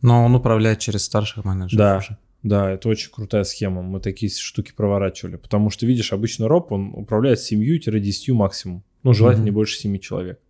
Но 0.00 0.24
он 0.24 0.34
управляет 0.34 0.78
через 0.78 1.04
старших 1.04 1.44
менеджеров 1.44 1.78
да. 1.78 1.98
уже. 1.98 2.18
Да, 2.42 2.70
это 2.70 2.88
очень 2.88 3.10
крутая 3.10 3.42
схема. 3.42 3.82
Мы 3.82 4.00
такие 4.00 4.30
штуки 4.30 4.72
проворачивали. 4.74 5.36
Потому 5.36 5.70
что, 5.70 5.86
видишь, 5.86 6.12
обычно 6.12 6.46
роб, 6.46 6.70
он 6.70 6.92
управляет 6.94 7.40
семью-десятью 7.40 8.36
максимум. 8.36 8.84
Ну, 9.02 9.12
желательно 9.12 9.42
mm-hmm. 9.42 9.46
не 9.46 9.50
больше 9.50 9.78
7 9.78 9.98
человек. 9.98 10.40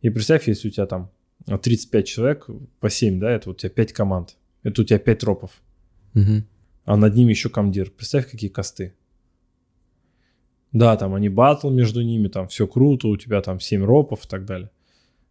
И 0.00 0.08
представь, 0.10 0.48
если 0.48 0.68
у 0.68 0.70
тебя 0.70 0.86
там 0.86 1.10
35 1.46 2.06
человек 2.06 2.46
по 2.80 2.88
7, 2.88 3.20
да, 3.20 3.30
это 3.30 3.50
у 3.50 3.54
тебя 3.54 3.70
5 3.70 3.92
команд. 3.92 4.36
Это 4.64 4.82
у 4.82 4.84
тебя 4.84 4.98
5 4.98 5.18
тропов. 5.20 5.62
Угу. 6.14 6.42
А 6.86 6.96
над 6.96 7.14
ними 7.14 7.30
еще 7.30 7.48
комдир. 7.48 7.90
Представь, 7.90 8.28
какие 8.28 8.50
косты. 8.50 8.94
Да, 10.72 10.96
там 10.96 11.14
они 11.14 11.28
батл 11.28 11.70
между 11.70 12.02
ними, 12.02 12.26
там 12.26 12.48
все 12.48 12.66
круто, 12.66 13.06
у 13.06 13.16
тебя 13.16 13.40
там 13.42 13.60
7 13.60 13.84
ропов 13.84 14.24
и 14.24 14.28
так 14.28 14.44
далее. 14.44 14.70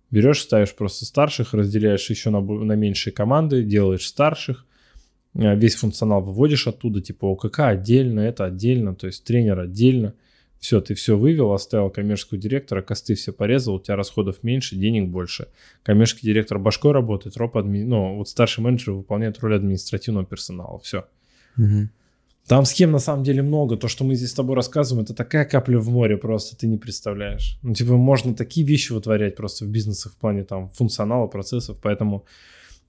Берешь, 0.09 0.41
ставишь 0.41 0.73
просто 0.73 1.05
старших, 1.05 1.53
разделяешь 1.53 2.09
еще 2.09 2.29
на, 2.29 2.39
на 2.39 2.73
меньшие 2.73 3.11
команды, 3.11 3.63
делаешь 3.63 4.07
старших, 4.07 4.65
э, 5.33 5.55
весь 5.57 5.75
функционал 5.75 6.21
выводишь 6.21 6.67
оттуда, 6.67 7.01
типа 7.01 7.25
ОКК 7.25 7.59
отдельно, 7.61 8.21
это 8.21 8.45
отдельно, 8.45 8.95
то 8.95 9.07
есть 9.07 9.25
тренер 9.25 9.59
отдельно. 9.59 10.13
Все, 10.63 10.79
ты 10.79 10.93
все 10.93 11.17
вывел, 11.17 11.51
оставил 11.51 11.89
коммерческого 11.89 12.39
директора, 12.39 12.81
косты 12.81 13.15
все 13.15 13.33
порезал, 13.33 13.75
у 13.75 13.79
тебя 13.81 13.97
расходов 13.97 14.43
меньше, 14.43 14.77
денег 14.77 15.09
больше. 15.09 15.49
Коммерческий 15.83 16.25
директор 16.25 16.57
башкой 16.57 16.93
работает, 16.93 17.35
роп 17.35 17.57
адми... 17.57 17.83
ну, 17.83 18.15
вот 18.15 18.29
старший 18.29 18.63
менеджер 18.63 18.93
выполняет 18.93 19.37
роль 19.39 19.57
административного 19.57 20.25
персонала. 20.25 20.79
Все. 20.79 21.03
Угу. 21.57 21.89
Там 22.47 22.63
схем 22.63 22.91
на 22.91 22.99
самом 22.99 23.25
деле 23.25 23.41
много. 23.41 23.75
То, 23.75 23.89
что 23.89 24.05
мы 24.05 24.15
здесь 24.15 24.29
с 24.29 24.33
тобой 24.33 24.55
рассказываем, 24.55 25.03
это 25.03 25.13
такая 25.13 25.43
капля 25.43 25.79
в 25.79 25.89
море 25.89 26.15
просто, 26.15 26.55
ты 26.55 26.65
не 26.67 26.77
представляешь. 26.77 27.59
Ну, 27.61 27.73
типа, 27.73 27.97
можно 27.97 28.33
такие 28.33 28.65
вещи 28.65 28.93
вытворять 28.93 29.35
просто 29.35 29.65
в 29.65 29.67
бизнесах 29.67 30.13
в 30.13 30.15
плане 30.15 30.45
там 30.45 30.69
функционала, 30.69 31.27
процессов, 31.27 31.77
поэтому 31.81 32.23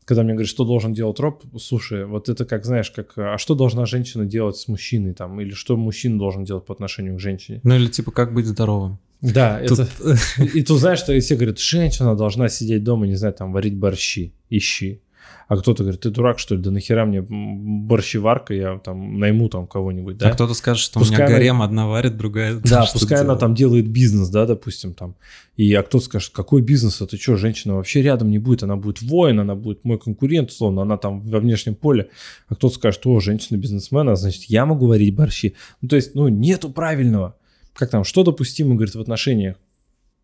когда 0.05 0.23
мне 0.23 0.35
говорят, 0.35 0.51
что 0.51 0.65
должен 0.65 0.93
делать 0.93 1.19
роб, 1.19 1.45
слушай, 1.59 2.05
вот 2.05 2.29
это 2.29 2.45
как, 2.45 2.65
знаешь, 2.65 2.91
как, 2.91 3.13
а 3.17 3.39
что 3.39 3.55
должна 3.55 3.87
женщина 3.87 4.25
делать 4.25 4.57
с 4.57 4.69
мужчиной 4.69 5.15
там, 5.15 5.41
или 5.41 5.51
что 5.51 5.77
мужчина 5.77 6.19
должен 6.19 6.45
делать 6.45 6.65
по 6.65 6.75
отношению 6.75 7.17
к 7.17 7.21
женщине? 7.21 7.61
Ну 7.63 7.75
или 7.75 7.87
типа, 7.87 8.11
как 8.11 8.35
быть 8.35 8.47
здоровым? 8.47 8.99
Да, 9.21 9.63
тут... 9.67 9.81
это... 9.81 10.19
И 10.43 10.63
тут 10.63 10.79
знаешь, 10.81 10.99
что 10.99 11.19
все 11.19 11.37
говорят, 11.37 11.59
женщина 11.59 12.15
должна 12.15 12.49
сидеть 12.49 12.85
дома, 12.85 13.07
не 13.07 13.15
знаю, 13.15 13.35
там, 13.35 13.53
варить 13.53 13.77
борщи, 13.77 14.35
ищи. 14.51 15.01
А 15.47 15.57
кто-то 15.57 15.83
говорит, 15.83 16.01
ты 16.01 16.11
дурак, 16.11 16.39
что 16.39 16.55
ли? 16.55 16.63
Да 16.63 16.71
нахера 16.71 17.05
мне 17.05 17.23
борщеварка, 17.23 18.55
я 18.55 18.79
там 18.79 19.19
найму 19.19 19.49
там 19.49 19.67
кого-нибудь, 19.67 20.17
да? 20.17 20.31
А 20.31 20.33
кто-то 20.33 20.55
скажет, 20.55 20.83
что 20.83 21.01
пускай 21.01 21.19
у 21.19 21.29
меня 21.29 21.37
гарем, 21.37 21.57
она... 21.57 21.65
одна 21.65 21.87
варит, 21.87 22.17
другая... 22.17 22.55
Да, 22.55 22.87
пускай 22.91 23.21
она 23.21 23.37
там 23.37 23.55
делает 23.55 23.89
бизнес, 23.89 24.29
да, 24.29 24.47
допустим, 24.47 24.95
там. 24.95 25.17
И 25.57 25.73
а 25.75 25.83
кто-то 25.83 26.05
скажет, 26.05 26.33
какой 26.33 26.63
бизнес, 26.63 27.01
это 27.01 27.17
что, 27.17 27.37
женщина 27.37 27.77
вообще 27.77 28.03
рядом 28.03 28.31
не 28.31 28.39
будет, 28.39 28.63
она 28.63 28.77
будет 28.77 29.03
воин, 29.03 29.41
она 29.41 29.55
будет 29.55 29.85
мой 29.85 29.99
конкурент, 29.99 30.51
условно, 30.51 30.83
она 30.83 30.97
там 30.97 31.21
во 31.21 31.41
внешнем 31.41 31.75
поле. 31.75 32.09
А 32.49 32.55
кто-то 32.55 32.75
скажет, 32.75 33.07
о, 33.07 33.21
женщина 33.21 33.59
бизнесмен, 33.59 34.09
а 34.09 34.17
значит, 34.17 34.45
я 34.45 34.65
могу 34.67 34.87
варить 34.87 35.15
борщи. 35.15 35.55
Ну, 35.81 35.89
то 35.89 35.97
есть, 35.97 36.15
ну, 36.15 36.29
нету 36.29 36.71
правильного. 36.71 37.37
Как 37.75 37.91
там, 37.91 38.05
что 38.05 38.23
допустимо, 38.23 38.75
говорит, 38.75 38.95
в 38.95 39.01
отношениях? 39.01 39.57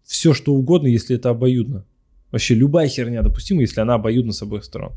Все, 0.04 0.34
что 0.34 0.54
угодно, 0.54 0.86
если 0.86 1.16
это 1.16 1.30
обоюдно. 1.30 1.84
Вообще 2.32 2.54
любая 2.54 2.88
херня 2.88 3.22
допустима, 3.22 3.62
если 3.62 3.80
она 3.80 3.94
обоюдна 3.94 4.32
с 4.32 4.42
обоих 4.42 4.64
сторон. 4.64 4.92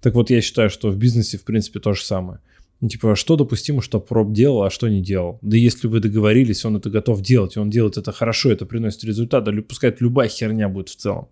Так 0.00 0.14
вот, 0.14 0.30
я 0.30 0.40
считаю, 0.40 0.70
что 0.70 0.90
в 0.90 0.96
бизнесе, 0.96 1.38
в 1.38 1.44
принципе, 1.44 1.80
то 1.80 1.92
же 1.94 2.02
самое. 2.02 2.40
Ну, 2.80 2.88
типа, 2.88 3.16
что 3.16 3.36
допустимо, 3.36 3.80
что 3.80 4.00
проб 4.00 4.32
делал, 4.32 4.64
а 4.64 4.70
что 4.70 4.88
не 4.88 5.00
делал. 5.00 5.38
Да 5.40 5.56
если 5.56 5.86
вы 5.86 6.00
договорились, 6.00 6.64
он 6.64 6.76
это 6.76 6.90
готов 6.90 7.22
делать, 7.22 7.56
и 7.56 7.58
он 7.58 7.70
делает 7.70 7.96
это 7.96 8.12
хорошо, 8.12 8.50
это 8.50 8.66
приносит 8.66 9.04
результат, 9.04 9.44
да 9.44 9.52
пускай 9.66 9.90
это 9.90 10.04
любая 10.04 10.28
херня 10.28 10.68
будет 10.68 10.90
в 10.90 10.96
целом. 10.96 11.28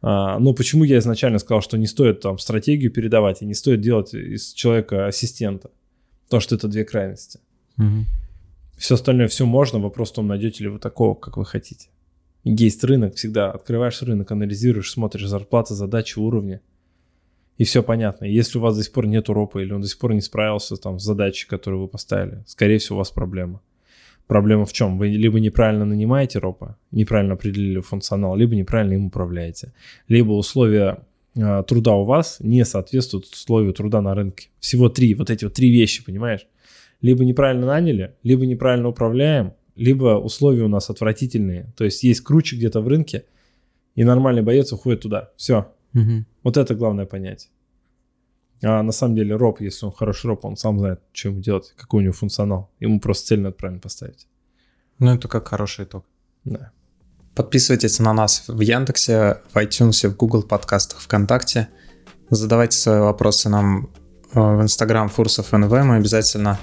А, 0.00 0.40
но 0.40 0.52
почему 0.52 0.82
я 0.82 0.98
изначально 0.98 1.38
сказал, 1.38 1.62
что 1.62 1.78
не 1.78 1.86
стоит 1.86 2.20
там 2.20 2.38
стратегию 2.38 2.90
передавать 2.90 3.42
и 3.42 3.46
не 3.46 3.54
стоит 3.54 3.80
делать 3.80 4.14
из 4.14 4.52
человека 4.52 5.06
ассистента? 5.06 5.70
Потому 6.24 6.40
что 6.40 6.56
это 6.56 6.66
две 6.66 6.84
крайности. 6.84 7.38
Угу. 7.78 8.06
Все 8.78 8.94
остальное 8.96 9.28
все 9.28 9.46
можно, 9.46 9.78
вопрос 9.78 10.10
в 10.10 10.14
том, 10.14 10.26
найдете 10.26 10.64
ли 10.64 10.70
вы 10.70 10.80
такого, 10.80 11.14
как 11.14 11.36
вы 11.36 11.44
хотите. 11.44 11.88
Есть 12.44 12.82
рынок 12.84 13.14
всегда. 13.14 13.50
Открываешь 13.50 14.02
рынок, 14.02 14.30
анализируешь, 14.32 14.90
смотришь 14.90 15.28
зарплаты, 15.28 15.74
задачи, 15.74 16.18
уровни. 16.18 16.60
И 17.58 17.64
все 17.64 17.82
понятно. 17.82 18.24
Если 18.24 18.58
у 18.58 18.60
вас 18.60 18.76
до 18.76 18.82
сих 18.82 18.92
пор 18.92 19.06
нет 19.06 19.28
ропа 19.28 19.58
или 19.58 19.72
он 19.72 19.82
до 19.82 19.86
сих 19.86 19.98
пор 19.98 20.14
не 20.14 20.20
справился 20.20 20.76
там, 20.76 20.98
с 20.98 21.04
задачей, 21.04 21.46
которую 21.46 21.82
вы 21.82 21.88
поставили, 21.88 22.42
скорее 22.46 22.78
всего, 22.78 22.96
у 22.96 22.98
вас 22.98 23.10
проблема. 23.10 23.60
Проблема 24.26 24.64
в 24.64 24.72
чем? 24.72 24.98
Вы 24.98 25.08
либо 25.08 25.38
неправильно 25.38 25.84
нанимаете 25.84 26.38
ропа, 26.38 26.78
неправильно 26.90 27.34
определили 27.34 27.80
функционал, 27.80 28.36
либо 28.36 28.54
неправильно 28.56 28.94
им 28.94 29.06
управляете. 29.06 29.72
Либо 30.08 30.32
условия 30.32 31.00
э, 31.36 31.62
труда 31.66 31.94
у 31.94 32.04
вас 32.04 32.38
не 32.40 32.64
соответствуют 32.64 33.26
условию 33.26 33.72
труда 33.74 34.00
на 34.00 34.14
рынке. 34.14 34.48
Всего 34.58 34.88
три, 34.88 35.14
вот 35.14 35.30
эти 35.30 35.44
вот 35.44 35.54
три 35.54 35.70
вещи, 35.70 36.04
понимаешь? 36.04 36.46
Либо 37.02 37.24
неправильно 37.24 37.66
наняли, 37.66 38.14
либо 38.22 38.46
неправильно 38.46 38.88
управляем, 38.88 39.54
либо 39.74 40.18
условия 40.18 40.62
у 40.62 40.68
нас 40.68 40.90
отвратительные. 40.90 41.72
То 41.76 41.84
есть 41.84 42.02
есть 42.02 42.20
круче 42.20 42.56
где-то 42.56 42.80
в 42.80 42.88
рынке, 42.88 43.24
и 43.94 44.04
нормальный 44.04 44.42
боец 44.42 44.72
уходит 44.72 45.02
туда. 45.02 45.30
Все. 45.36 45.72
Угу. 45.94 46.24
Вот 46.44 46.56
это 46.56 46.74
главное 46.74 47.06
понять. 47.06 47.50
А 48.62 48.82
на 48.82 48.92
самом 48.92 49.16
деле 49.16 49.34
роб, 49.34 49.60
если 49.60 49.86
он 49.86 49.92
хороший 49.92 50.26
роб, 50.26 50.44
он 50.44 50.56
сам 50.56 50.78
знает, 50.78 51.00
что 51.12 51.28
ему 51.28 51.40
делать, 51.40 51.74
какой 51.76 52.00
у 52.00 52.02
него 52.04 52.12
функционал. 52.12 52.70
Ему 52.80 53.00
просто 53.00 53.28
цель 53.28 53.40
надо 53.40 53.56
правильно 53.56 53.80
поставить. 53.80 54.28
Ну, 54.98 55.12
это 55.14 55.26
как 55.26 55.48
хороший 55.48 55.84
итог. 55.84 56.04
Да. 56.44 56.70
Подписывайтесь 57.34 57.98
на 57.98 58.12
нас 58.12 58.44
в 58.46 58.60
Яндексе, 58.60 59.40
в 59.52 59.56
iTunes, 59.56 60.08
в 60.08 60.16
Google 60.16 60.42
подкастах, 60.42 61.00
ВКонтакте. 61.00 61.68
Задавайте 62.30 62.76
свои 62.78 63.00
вопросы 63.00 63.48
нам 63.48 63.90
э, 64.32 64.40
в 64.40 64.62
Instagram 64.62 65.08
Фурсов 65.08 65.50
НВ. 65.52 65.70
Мы 65.70 65.96
обязательно 65.96 66.58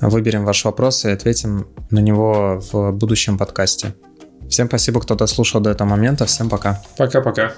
выберем 0.00 0.44
ваш 0.44 0.64
вопрос 0.64 1.04
и 1.04 1.10
ответим 1.10 1.66
на 1.90 1.98
него 1.98 2.60
в 2.72 2.92
будущем 2.92 3.38
подкасте. 3.38 3.94
Всем 4.48 4.66
спасибо, 4.68 5.00
кто 5.00 5.14
дослушал 5.14 5.60
до 5.60 5.70
этого 5.70 5.88
момента. 5.88 6.24
Всем 6.26 6.48
пока. 6.48 6.82
Пока-пока. 6.96 7.52